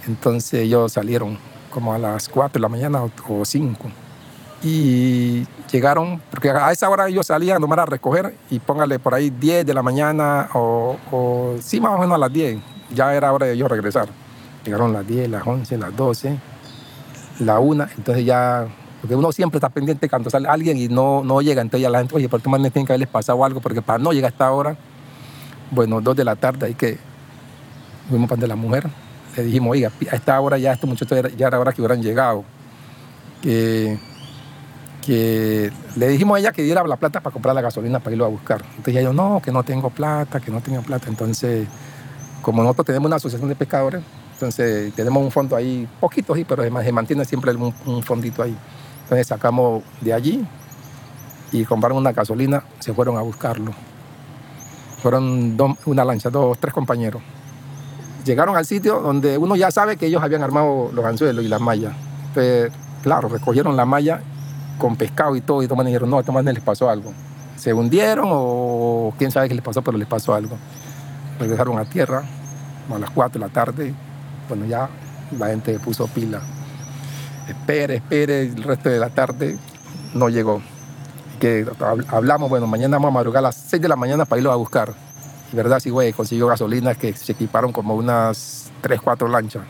Entonces 0.07 0.61
ellos 0.65 0.93
salieron 0.93 1.39
como 1.71 1.95
a 1.95 1.99
las 1.99 2.29
4 2.29 2.59
de 2.59 2.61
la 2.61 2.69
mañana 2.69 3.01
o 3.03 3.43
5. 3.43 3.91
Y 4.63 5.45
llegaron, 5.73 6.23
porque 6.31 6.51
a 6.51 6.71
esa 6.71 6.89
hora 6.89 7.09
ellos 7.09 7.27
salían 7.27 7.61
nomás 7.61 7.81
a 7.81 7.87
recoger 7.87 8.35
y 8.49 8.61
póngale 8.61 9.01
por 9.01 9.15
ahí 9.15 9.31
10 9.31 9.67
de 9.67 9.75
la 9.75 9.83
mañana 9.83 10.49
o, 10.55 11.57
sí, 11.61 11.81
más 11.81 11.93
o 11.93 11.99
menos 11.99 12.15
a 12.15 12.19
las 12.19 12.33
10. 12.33 12.59
Ya 12.95 13.13
era 13.15 13.33
hora 13.33 13.47
de 13.47 13.55
ellos 13.55 13.69
regresar. 13.69 14.09
Llegaron 14.65 14.93
las 14.93 15.07
10, 15.07 15.31
las 15.31 15.45
11, 15.45 15.79
las 15.79 15.97
12, 15.97 16.39
la 17.41 17.59
1. 17.59 17.87
Entonces 17.97 18.25
ya, 18.25 18.69
porque 19.01 19.17
uno 19.17 19.33
siempre 19.33 19.59
está 19.59 19.69
pendiente 19.69 20.09
cuando 20.09 20.31
sale 20.31 20.49
alguien 20.49 20.77
y 20.79 20.87
no, 20.87 21.25
no 21.25 21.41
llega. 21.41 21.61
Entonces 21.61 21.83
ya 21.83 21.91
la 21.91 21.99
gente, 21.99 22.15
oye, 22.15 22.29
¿por 22.29 22.41
qué 22.41 22.49
más 22.49 22.61
me 22.61 22.71
tiene 22.71 22.87
que 22.87 22.93
haberles 22.93 23.09
pasado 23.09 23.45
algo? 23.45 23.61
Porque 23.61 23.83
para 23.83 23.99
no 23.99 24.13
llegar 24.13 24.31
a 24.31 24.33
esta 24.33 24.53
hora, 24.53 24.77
bueno, 25.73 26.01
2 26.01 26.15
de 26.15 26.25
la 26.25 26.37
tarde, 26.37 26.67
hay 26.67 26.75
que 26.75 26.99
fuimos 28.09 28.29
para 28.29 28.41
de 28.41 28.47
la 28.47 28.57
mujer. 28.57 28.89
Le 29.37 29.43
dijimos, 29.43 29.73
oiga, 29.73 29.91
a 30.11 30.15
esta 30.15 30.39
hora 30.39 30.59
ya 30.59 30.73
estos 30.73 30.89
muchachos 30.89 31.33
ya 31.37 31.47
era 31.49 31.59
hora 31.59 31.73
que 31.73 31.81
hubieran 31.81 32.03
llegado. 32.03 32.45
Que, 33.41 33.99
que 35.05 35.73
le 35.97 36.09
dijimos 36.09 36.37
a 36.37 36.41
ella 36.41 36.53
que 36.53 36.63
diera 36.63 36.85
la 36.85 36.97
plata 36.97 37.21
para 37.21 37.33
comprar 37.33 37.55
la 37.55 37.61
gasolina 37.61 37.99
para 37.99 38.13
irlo 38.13 38.25
a 38.25 38.29
buscar. 38.29 38.63
Entonces 38.63 38.89
ella 38.93 39.01
dijo, 39.01 39.13
no, 39.13 39.43
que 39.43 39.51
no 39.51 39.63
tengo 39.65 39.91
plata, 39.91 40.41
que 40.41 40.51
no 40.51 40.61
tengo 40.61 40.81
plata. 40.83 41.09
Entonces, 41.09 41.67
como 42.41 42.63
nosotros 42.63 42.87
tenemos 42.87 43.07
una 43.07 43.17
asociación 43.17 43.49
de 43.49 43.57
pescadores, 43.57 44.03
entonces 44.35 44.95
tenemos 44.95 45.23
un 45.23 45.31
fondo 45.31 45.57
ahí, 45.57 45.89
poquito 46.01 46.35
sí, 46.35 46.45
pero 46.45 46.63
se 46.63 46.71
ma- 46.71 46.83
se 46.83 46.93
mantiene 46.93 47.25
siempre 47.25 47.53
un, 47.55 48.03
fondito 48.03 48.43
ahí. 48.43 48.57
Entonces 49.03 49.27
sacamos 49.27 49.83
de 50.01 50.13
allí 50.13 50.47
y 51.51 51.65
compraron 51.65 51.99
una 51.99 52.13
gasolina, 52.13 52.63
se 52.79 52.95
fueron 52.95 53.17
a 53.17 53.23
buscarlo. 53.23 53.73
Fueron 55.03 55.57
una 55.85 56.05
lancha, 56.05 56.31
dos, 56.31 56.59
tres 56.59 56.73
compañeros 56.73 57.21
llegaron 58.25 58.57
al 58.57 58.65
sitio 58.65 59.01
donde 59.01 59.37
uno 59.37 59.57
ya 59.57 59.73
sabe 59.73 59.97
que 59.97 60.07
ellos 60.07 60.23
habían 60.23 60.45
armado 60.45 60.91
los 60.93 61.05
anzuelos 61.05 61.45
y 61.45 61.49
las 61.49 61.61
mallas. 61.61 61.93
Entonces, 62.29 62.73
claro, 63.03 63.29
recogieron 63.29 63.77
la 63.77 63.85
malla 63.85 64.23
con 64.79 64.97
pescado 64.97 65.37
y 65.37 65.41
todo, 65.41 65.63
y 65.63 65.69
toman 65.69 65.87
dijeron, 65.87 66.11
no, 66.11 66.17
a 66.17 66.21
estos 66.21 66.35
manes 66.35 66.55
les 66.55 66.63
pasó 66.63 66.89
algo. 66.91 67.13
Se 67.57 67.73
hundieron 67.73 68.27
o 68.29 69.15
quién 69.19 69.31
sabe 69.31 69.49
qué 69.49 69.55
les 69.55 69.63
pasó, 69.65 69.83
pero 69.83 69.97
les 69.97 70.09
pasó 70.09 70.35
algo. 70.35 70.57
Regresaron 71.39 71.79
a 71.79 71.85
tierra 71.85 72.23
a 72.93 72.99
las 72.99 73.11
4 73.11 73.41
de 73.41 73.47
la 73.47 73.53
tarde. 73.53 73.95
Bueno, 74.49 74.67
ya 74.67 74.89
la 75.39 75.47
gente 75.49 75.79
puso 75.79 76.07
pila. 76.09 76.41
Espere, 77.49 77.97
espere, 77.97 78.43
el 78.43 78.63
resto 78.63 78.89
de 78.89 78.99
la 78.99 79.11
tarde 79.11 79.59
no 80.15 80.29
llegó. 80.29 80.61
Que 81.41 81.65
hab- 81.67 82.07
hablamos, 82.09 82.49
bueno, 82.49 82.67
mañana 82.67 82.97
vamos 82.97 83.09
a 83.11 83.15
madrugar 83.15 83.41
a 83.41 83.49
las 83.49 83.57
6 83.57 83.83
de 83.83 83.89
la 83.89 83.97
mañana 83.97 84.25
para 84.25 84.39
irlo 84.41 84.53
a 84.53 84.57
buscar. 84.57 84.93
Verdad, 85.53 85.81
sí, 85.81 85.91
güey, 85.91 86.13
consiguió 86.13 86.47
gasolina 86.47 86.95
que 86.95 87.13
se 87.13 87.33
equiparon 87.33 87.73
como 87.73 87.95
unas 87.95 88.71
3, 88.81 89.01
4 89.01 89.29
lanchas. 89.29 89.63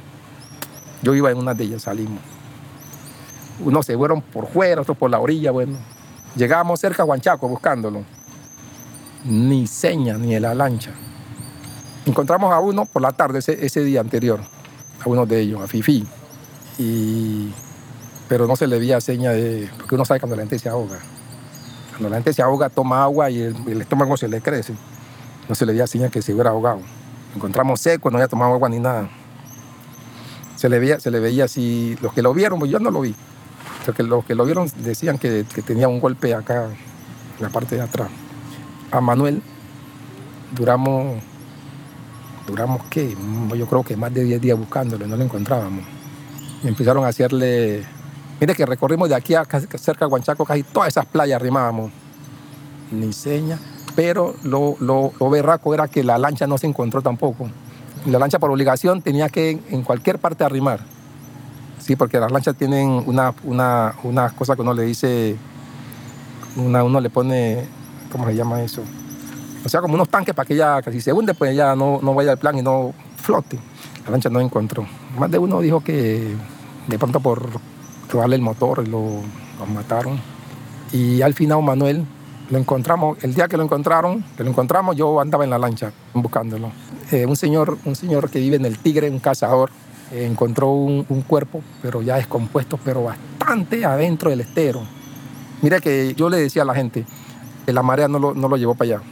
Yo 1.03 1.15
iba 1.15 1.31
en 1.31 1.39
una 1.39 1.55
de 1.55 1.65
ellas, 1.65 1.83
salimos. 1.83 2.21
Unos 3.65 3.87
se 3.87 3.97
fueron 3.97 4.21
por 4.21 4.49
fuera, 4.49 4.83
otros 4.83 4.97
por 4.97 5.11
la 5.11 5.21
orilla, 5.21 5.51
bueno. 5.51 5.77
Llegamos 6.35 6.81
cerca 6.81 7.03
a 7.03 7.07
Huanchaco 7.07 7.49
buscándolo. 7.49 8.05
Ni 9.25 9.67
seña, 9.67 10.19
ni 10.19 10.39
la 10.41 10.55
lancha. 10.55 10.91
Encontramos 12.07 12.53
a 12.53 12.59
uno 12.59 12.87
por 12.87 13.03
la 13.03 13.13
tarde, 13.13 13.39
ese, 13.39 13.85
día 13.85 14.01
anterior, 14.01 14.41
a 15.05 15.09
uno 15.09 15.27
de 15.27 15.41
ellos, 15.41 15.61
a 15.61 15.69
Fifi. 15.69 16.07
Pero 18.29 18.47
no 18.47 18.57
se 18.57 18.67
le 18.67 18.79
veía 18.79 19.01
seña 19.01 19.31
de. 19.31 19.69
Porque 19.77 19.95
uno 19.95 20.05
sabe 20.05 20.19
cuando 20.19 20.37
la 20.37 20.43
gente 20.43 20.59
se 20.59 20.69
ahoga. 20.69 20.99
Cuando 21.91 22.09
la 22.09 22.17
gente 22.17 22.33
se 22.33 22.43
ahoga, 22.43 22.71
toma 22.71 23.05
agua 23.05 23.31
y 23.31 23.43
el, 23.43 23.57
el 23.69 23.81
estómago 23.83 24.17
se 24.17 24.27
le 24.27 24.41
crece. 24.41 24.75
No 25.49 25.55
se 25.55 25.67
le 25.67 25.73
veía 25.73 25.87
señal 25.87 26.11
que 26.11 26.23
se 26.23 26.33
hubiera 26.33 26.51
ahogado. 26.51 26.81
Encontramos 27.37 27.81
seco, 27.81 28.11
no 28.11 28.17
había 28.17 28.29
tomado 28.29 28.55
agua 28.55 28.69
ni 28.69 28.81
nada. 28.81 29.09
Se 30.57 30.69
le 30.69 30.79
veía, 30.79 30.99
se 30.99 31.11
le 31.11 31.21
veía 31.21 31.45
así, 31.45 31.97
los 32.01 32.13
que 32.13 32.23
lo 32.23 32.33
vieron, 32.35 32.59
pues 32.59 32.71
yo 32.71 32.79
no 32.79 32.91
lo 32.91 33.01
vi. 33.01 33.15
Que 33.91 34.03
los 34.05 34.25
que 34.25 34.35
lo 34.35 34.45
vieron 34.45 34.71
decían 34.79 35.19
que, 35.19 35.45
que 35.53 35.63
tenía 35.63 35.89
un 35.89 36.01
golpe 36.01 36.35
acá 36.35 36.67
en 36.67 37.43
la 37.43 37.49
parte 37.49 37.75
de 37.75 37.83
atrás. 37.83 38.09
A 38.93 39.01
Manuel 39.01 39.43
duramos, 40.55 41.21
duramos 42.47 42.83
qué, 42.91 43.17
yo 43.57 43.67
creo 43.67 43.83
que 43.83 43.97
más 43.97 44.13
de 44.15 44.25
10 44.25 44.41
días 44.41 44.59
buscándolo, 44.59 45.07
no 45.07 45.17
lo 45.17 45.25
encontrábamos. 45.25 45.85
Empezaron 46.63 47.05
a 47.05 47.09
hacerle, 47.09 47.85
mire 48.41 48.55
que 48.55 48.65
recorrimos 48.67 49.09
de 49.09 49.15
aquí 49.15 49.35
a 49.35 49.45
cerca 49.77 50.07
de 50.07 50.13
Huanchaco 50.13 50.45
casi 50.45 50.63
todas 50.63 50.89
esas 50.89 51.07
playas 51.07 51.43
rimábamos, 51.43 51.91
ni 52.91 53.13
seña, 53.13 53.59
pero 53.97 54.35
lo, 54.45 54.77
lo, 54.81 55.13
lo 55.19 55.31
berraco 55.31 55.75
era 55.75 55.89
que 55.89 56.05
la 56.05 56.19
lancha 56.19 56.47
no 56.47 56.59
se 56.59 56.67
encontró 56.67 57.03
tampoco. 57.03 57.51
La 58.07 58.19
lancha 58.19 58.39
por 58.39 58.51
obligación 58.51 59.01
tenía 59.03 59.29
que 59.29 59.61
en 59.71 59.83
cualquier 59.83 60.19
parte 60.19 60.45
arrimar. 60.45 60.81
Sí, 61.83 61.97
porque 61.97 62.21
las 62.21 62.31
lanchas 62.31 62.55
tienen 62.57 62.89
una, 63.07 63.35
una, 63.43 63.95
una 64.05 64.31
cosa 64.31 64.55
que 64.55 64.63
uno 64.63 64.73
le 64.73 64.85
dice, 64.85 65.37
una, 66.57 66.85
uno 66.85 67.01
le 67.01 67.11
pone, 67.11 67.67
¿cómo 68.11 68.25
se 68.27 68.37
llama 68.37 68.63
eso? 68.63 68.83
O 69.65 69.69
sea, 69.69 69.81
como 69.81 69.95
unos 69.95 70.09
tanques 70.09 70.33
para 70.33 70.47
que 70.47 70.55
ya, 70.55 70.81
que 70.81 70.93
si 70.93 71.01
se 71.01 71.13
hunde, 71.13 71.35
pues 71.35 71.57
ya 71.57 71.75
no, 71.75 71.99
no 72.01 72.15
vaya 72.15 72.33
al 72.33 72.39
plan 72.39 72.57
y 72.57 72.63
no 72.63 72.95
flote. 73.17 73.59
La 74.05 74.13
lancha 74.13 74.31
no 74.31 74.41
encontró. 74.41 74.87
Más 75.19 75.31
de 75.31 75.39
uno 75.39 75.61
dijo 75.61 75.81
que 75.81 76.37
de 76.87 76.99
pronto 76.99 77.19
por 77.19 77.49
robarle 78.11 78.37
el 78.37 78.43
motor 78.43 78.87
lo, 78.87 79.21
lo 79.59 79.67
mataron. 79.67 80.21
Y 80.93 81.23
al 81.23 81.35
final 81.35 81.63
Manuel 81.63 82.07
lo 82.51 82.59
encontramos, 82.59 83.17
el 83.25 83.35
día 83.35 83.49
que 83.49 83.57
lo 83.57 83.65
encontraron, 83.65 84.25
que 84.37 84.45
lo 84.45 84.51
encontramos, 84.51 84.95
yo 84.95 85.21
andaba 85.21 85.43
en 85.43 85.51
la 85.51 85.59
lancha 85.59 85.93
buscándolo. 86.13 86.71
Eh, 87.11 87.27
un, 87.27 87.35
señor, 87.35 87.79
un 87.85 87.97
señor 87.97 88.31
que 88.31 88.39
vive 88.39 88.57
en 88.57 88.67
el 88.67 88.79
Tigre, 88.79 89.11
un 89.11 89.19
cazador, 89.19 89.71
encontró 90.13 90.71
un, 90.71 91.07
un, 91.09 91.23
cuerpo, 91.23 91.63
pero 91.81 92.03
ya 92.03 92.17
descompuesto, 92.17 92.79
pero 92.85 93.05
bastante 93.05 93.85
adentro 93.85 94.31
del 94.31 94.41
estero. 94.41 94.83
Mira 95.63 95.81
que 95.81 96.15
yo 96.15 96.29
le 96.29 96.39
decía 96.39 96.63
a 96.63 96.65
la 96.65 96.75
gente 96.75 97.07
que 97.65 97.73
la 97.73 97.83
marea 97.83 98.09
no 98.09 98.19
lo, 98.19 98.35
no 98.35 98.49
lo 98.49 98.57
llevó 98.57 98.75
para 98.75 98.97
allá, 98.97 99.03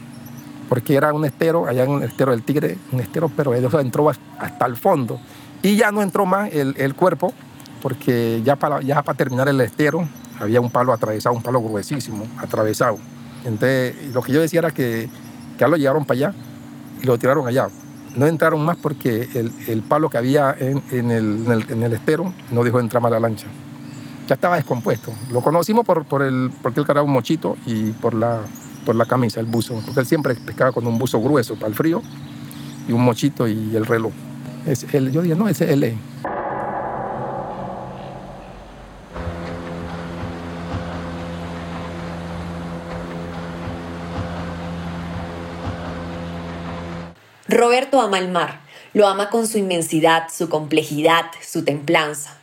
porque 0.69 0.95
era 0.95 1.13
un 1.13 1.25
estero, 1.25 1.67
allá 1.67 1.83
en 1.83 1.91
el 1.91 2.03
estero 2.03 2.31
del 2.31 2.43
Tigre, 2.43 2.77
un 2.91 2.99
estero, 2.99 3.31
pero 3.35 3.53
eso 3.53 3.79
entró 3.79 4.09
hasta 4.09 4.65
el 4.65 4.77
fondo. 4.77 5.19
Y 5.63 5.75
ya 5.75 5.91
no 5.91 6.01
entró 6.01 6.25
más 6.25 6.51
el, 6.53 6.75
el 6.77 6.95
cuerpo, 6.95 7.33
porque 7.81 8.41
ya 8.43 8.55
para, 8.55 8.81
ya 8.81 9.01
para 9.01 9.17
terminar 9.17 9.49
el 9.49 9.59
estero 9.61 10.07
había 10.39 10.61
un 10.61 10.71
palo 10.71 10.93
atravesado, 10.93 11.35
un 11.35 11.43
palo 11.43 11.61
gruesísimo, 11.61 12.25
atravesado. 12.37 12.97
Entonces, 13.43 13.95
lo 14.13 14.21
que 14.21 14.31
yo 14.31 14.41
decía 14.41 14.59
era 14.59 14.71
que, 14.71 15.09
que 15.57 15.59
ya 15.59 15.67
lo 15.67 15.77
llevaron 15.77 16.05
para 16.05 16.17
allá 16.17 16.33
y 17.01 17.05
lo 17.05 17.17
tiraron 17.17 17.47
allá. 17.47 17.67
No 18.15 18.27
entraron 18.27 18.63
más 18.65 18.77
porque 18.77 19.29
el, 19.33 19.51
el 19.67 19.81
palo 19.83 20.09
que 20.09 20.17
había 20.17 20.55
en, 20.57 20.83
en, 20.91 21.11
el, 21.11 21.63
en, 21.69 21.83
el, 21.83 21.93
estero 21.93 22.33
no 22.51 22.63
dejó 22.63 22.79
entrar 22.79 23.01
más 23.01 23.11
la 23.11 23.19
lancha. 23.19 23.47
Ya 24.27 24.35
estaba 24.35 24.57
descompuesto. 24.57 25.13
Lo 25.31 25.41
conocimos 25.41 25.85
por, 25.85 26.05
por 26.05 26.21
el, 26.21 26.51
porque 26.61 26.81
él 26.81 26.85
cargaba 26.85 27.05
un 27.05 27.13
mochito 27.13 27.57
y 27.65 27.91
por 27.91 28.13
la, 28.13 28.41
por 28.85 28.95
la 28.95 29.05
camisa, 29.05 29.39
el 29.39 29.45
buzo. 29.45 29.81
Porque 29.85 30.01
él 30.01 30.05
siempre 30.05 30.35
pescaba 30.35 30.71
con 30.71 30.85
un 30.87 30.97
buzo 30.97 31.21
grueso 31.21 31.55
para 31.55 31.67
el 31.67 31.75
frío 31.75 32.01
y 32.87 32.91
un 32.91 33.03
mochito 33.03 33.47
y 33.47 33.75
el 33.75 33.85
reloj. 33.85 34.11
Es 34.65 34.85
él, 34.93 35.11
yo 35.11 35.21
dije, 35.21 35.35
no, 35.35 35.47
ese 35.47 35.65
es 35.65 35.71
él. 35.71 35.97
Roberto 47.51 47.99
ama 47.99 48.17
el 48.17 48.29
mar, 48.29 48.61
lo 48.93 49.09
ama 49.09 49.29
con 49.29 49.45
su 49.45 49.57
inmensidad, 49.57 50.29
su 50.33 50.47
complejidad, 50.47 51.25
su 51.45 51.65
templanza. 51.65 52.37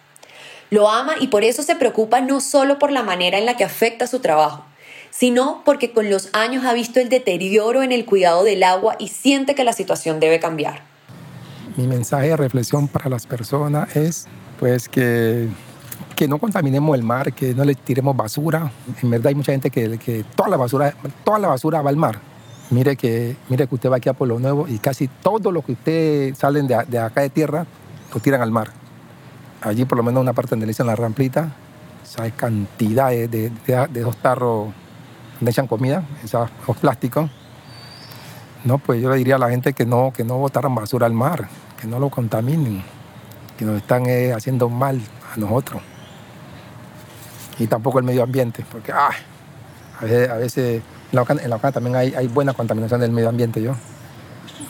Lo 0.69 0.91
ama 0.91 1.15
y 1.19 1.29
por 1.29 1.45
eso 1.45 1.63
se 1.63 1.77
preocupa 1.77 2.21
no 2.21 2.43
solo 2.43 2.79
por 2.79 2.93
la 2.93 3.03
manera 3.03 3.39
en 3.39 3.47
la 3.47 3.57
que 3.57 3.65
afecta 3.65 4.07
su 4.07 4.21
trabajo, 4.21 4.67
sino 5.09 5.63
porque 5.65 5.93
con 5.93 6.11
los 6.11 6.29
años 6.35 6.67
ha 6.67 6.75
visto 6.75 7.01
el 7.01 7.09
deterioro 7.09 7.83
en 7.83 7.91
el 7.91 8.05
cuidado 8.05 8.45
del 8.45 8.63
agua 8.63 8.97
y 8.99 9.09
siente 9.09 9.55
que 9.55 9.65
la 9.65 9.73
situación 9.73 10.21
debe 10.21 10.41
cambiar. 10.41 10.83
Mi 11.77 11.87
mensaje 11.87 12.29
de 12.29 12.37
reflexión 12.37 12.87
para 12.87 13.09
las 13.09 13.27
personas 13.27 13.97
es 13.97 14.27
pues 14.61 14.91
que, 14.91 15.49
que 16.17 16.29
no 16.29 16.37
contaminemos 16.37 16.95
el 16.95 17.03
mar, 17.03 17.33
que 17.33 17.55
no 17.55 17.65
le 17.65 17.75
tiremos 17.75 18.15
basura. 18.15 18.71
En 19.03 19.09
verdad 19.09 19.29
hay 19.29 19.35
mucha 19.35 19.53
gente 19.53 19.71
que, 19.71 19.97
que 19.97 20.23
toda, 20.37 20.51
la 20.51 20.59
basura, 20.59 20.95
toda 21.25 21.39
la 21.39 21.49
basura 21.49 21.81
va 21.81 21.89
al 21.89 21.97
mar. 21.97 22.21
Mire 22.71 22.97
que, 22.97 23.37
mire 23.49 23.67
que 23.67 23.75
usted 23.75 23.91
va 23.91 23.97
aquí 23.97 24.09
a 24.09 24.13
Pueblo 24.13 24.39
Nuevo 24.39 24.67
y 24.69 24.79
casi 24.79 25.09
todo 25.09 25.51
lo 25.51 25.63
que 25.63 25.73
usted 25.73 26.35
salen 26.35 26.67
de, 26.67 26.85
de 26.87 26.99
acá 26.99 27.23
de 27.23 27.31
tierra 27.31 27.67
lo 28.13 28.21
tiran 28.21 28.43
al 28.43 28.51
mar. 28.51 28.71
Allí 29.63 29.85
por 29.85 29.97
lo 29.97 30.05
menos 30.05 30.21
una 30.21 30.33
parte 30.35 30.51
donde 30.51 30.67
le 30.67 30.71
dicen 30.71 30.87
la 30.87 30.95
ramplita, 30.95 31.53
hay 32.17 32.31
cantidad 32.33 33.11
de, 33.11 33.29
de, 33.29 33.51
de, 33.67 34.01
esos 34.01 34.17
tarros 34.17 34.69
donde 35.39 35.51
echan 35.51 35.67
comida, 35.67 36.05
esos, 36.25 36.49
plásticos. 36.81 37.31
No, 38.65 38.79
pues 38.79 39.01
yo 39.01 39.11
le 39.11 39.17
diría 39.17 39.37
a 39.37 39.39
la 39.39 39.51
gente 39.51 39.73
que 39.73 39.85
no, 39.85 40.13
que 40.13 40.25
no 40.25 40.39
botaran 40.39 40.75
basura 40.75 41.07
al 41.07 41.13
mar, 41.13 41.49
que 41.81 41.87
no 41.87 41.99
lo 41.99 42.11
contaminen, 42.11 42.83
que 43.57 43.65
nos 43.65 43.77
están 43.77 44.07
eh, 44.07 44.33
haciendo 44.33 44.69
mal 44.69 45.01
a 45.35 45.39
nosotros. 45.39 45.83
Y 47.59 47.67
tampoco 47.67 47.99
el 47.99 48.05
medio 48.05 48.23
ambiente, 48.23 48.65
porque 48.71 48.93
ah, 48.93 49.11
a 50.01 50.05
veces, 50.05 50.31
a 50.31 50.37
veces 50.37 50.83
en 51.13 51.51
la 51.51 51.57
Ocana 51.57 51.73
también 51.73 51.97
hay, 51.97 52.15
hay, 52.15 52.27
buena 52.27 52.53
contaminación 52.53 53.01
del 53.01 53.13
medio 53.13 53.29
ambiente. 53.29 53.63
Yo. 53.63 53.73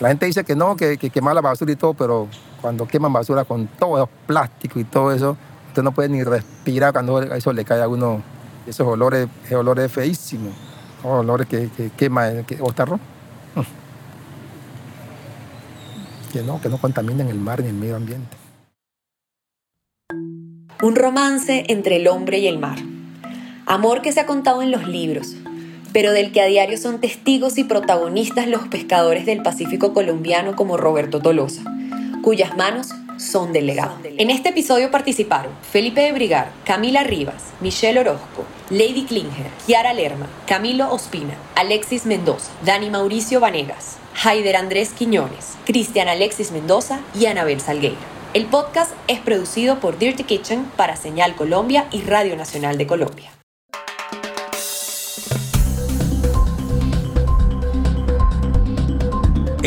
La 0.00 0.08
gente 0.08 0.26
dice 0.26 0.44
que 0.44 0.54
no, 0.54 0.76
que, 0.76 0.96
que 0.96 1.10
quemar 1.10 1.34
la 1.34 1.40
basura 1.40 1.72
y 1.72 1.76
todo, 1.76 1.94
pero 1.94 2.28
cuando 2.60 2.86
queman 2.86 3.12
basura 3.12 3.44
con 3.44 3.66
todo 3.66 4.04
el 4.04 4.08
plástico 4.26 4.78
y 4.78 4.84
todo 4.84 5.12
eso, 5.12 5.36
usted 5.68 5.82
no 5.82 5.92
puede 5.92 6.08
ni 6.08 6.22
respirar 6.22 6.92
cuando 6.92 7.20
eso 7.22 7.52
le 7.52 7.64
cae 7.64 7.82
a 7.82 7.88
uno 7.88 8.22
esos 8.66 8.86
olores, 8.86 9.28
esos 9.44 9.58
olores 9.58 9.90
feísimos, 9.90 10.52
olores 11.02 11.46
que, 11.46 11.70
que 11.76 11.90
quema 11.90 12.42
que, 12.46 12.58
otarro. 12.60 13.00
Que 16.32 16.42
no, 16.42 16.60
que 16.60 16.68
no 16.68 16.76
contaminen 16.76 17.28
el 17.28 17.38
mar 17.38 17.62
ni 17.62 17.68
el 17.68 17.74
medio 17.74 17.96
ambiente. 17.96 18.36
Un 20.82 20.94
romance 20.94 21.64
entre 21.68 21.96
el 21.96 22.06
hombre 22.06 22.38
y 22.38 22.46
el 22.46 22.58
mar. 22.58 22.78
Amor 23.66 24.02
que 24.02 24.12
se 24.12 24.20
ha 24.20 24.26
contado 24.26 24.62
en 24.62 24.70
los 24.70 24.86
libros, 24.86 25.36
pero 25.92 26.12
del 26.12 26.32
que 26.32 26.40
a 26.40 26.46
diario 26.46 26.78
son 26.78 27.00
testigos 27.00 27.58
y 27.58 27.64
protagonistas 27.64 28.46
los 28.46 28.68
pescadores 28.68 29.26
del 29.26 29.42
Pacífico 29.42 29.92
colombiano 29.94 30.56
como 30.56 30.76
Roberto 30.76 31.20
Tolosa, 31.20 31.62
cuyas 32.22 32.56
manos 32.56 32.88
son 33.18 33.52
del 33.52 33.66
legado. 33.66 33.96
En 34.16 34.30
este 34.30 34.50
episodio 34.50 34.90
participaron 34.90 35.52
Felipe 35.70 36.00
de 36.00 36.12
Brigar, 36.12 36.52
Camila 36.64 37.02
Rivas, 37.02 37.42
Michelle 37.60 38.00
Orozco, 38.00 38.44
Lady 38.70 39.04
Klinger, 39.04 39.46
Kiara 39.66 39.92
Lerma, 39.92 40.26
Camilo 40.46 40.92
Ospina, 40.92 41.34
Alexis 41.56 42.06
Mendoza, 42.06 42.50
Dani 42.64 42.90
Mauricio 42.90 43.40
Vanegas, 43.40 43.98
Haider 44.22 44.56
Andrés 44.56 44.90
Quiñones, 44.90 45.56
Cristian 45.64 46.08
Alexis 46.08 46.52
Mendoza 46.52 47.00
y 47.18 47.26
Anabel 47.26 47.60
Salgueira. 47.60 47.98
El 48.34 48.46
podcast 48.46 48.92
es 49.08 49.20
producido 49.20 49.80
por 49.80 49.98
Dirty 49.98 50.24
Kitchen 50.24 50.64
para 50.76 50.96
Señal 50.96 51.34
Colombia 51.34 51.86
y 51.90 52.02
Radio 52.02 52.36
Nacional 52.36 52.76
de 52.76 52.86
Colombia. 52.86 53.37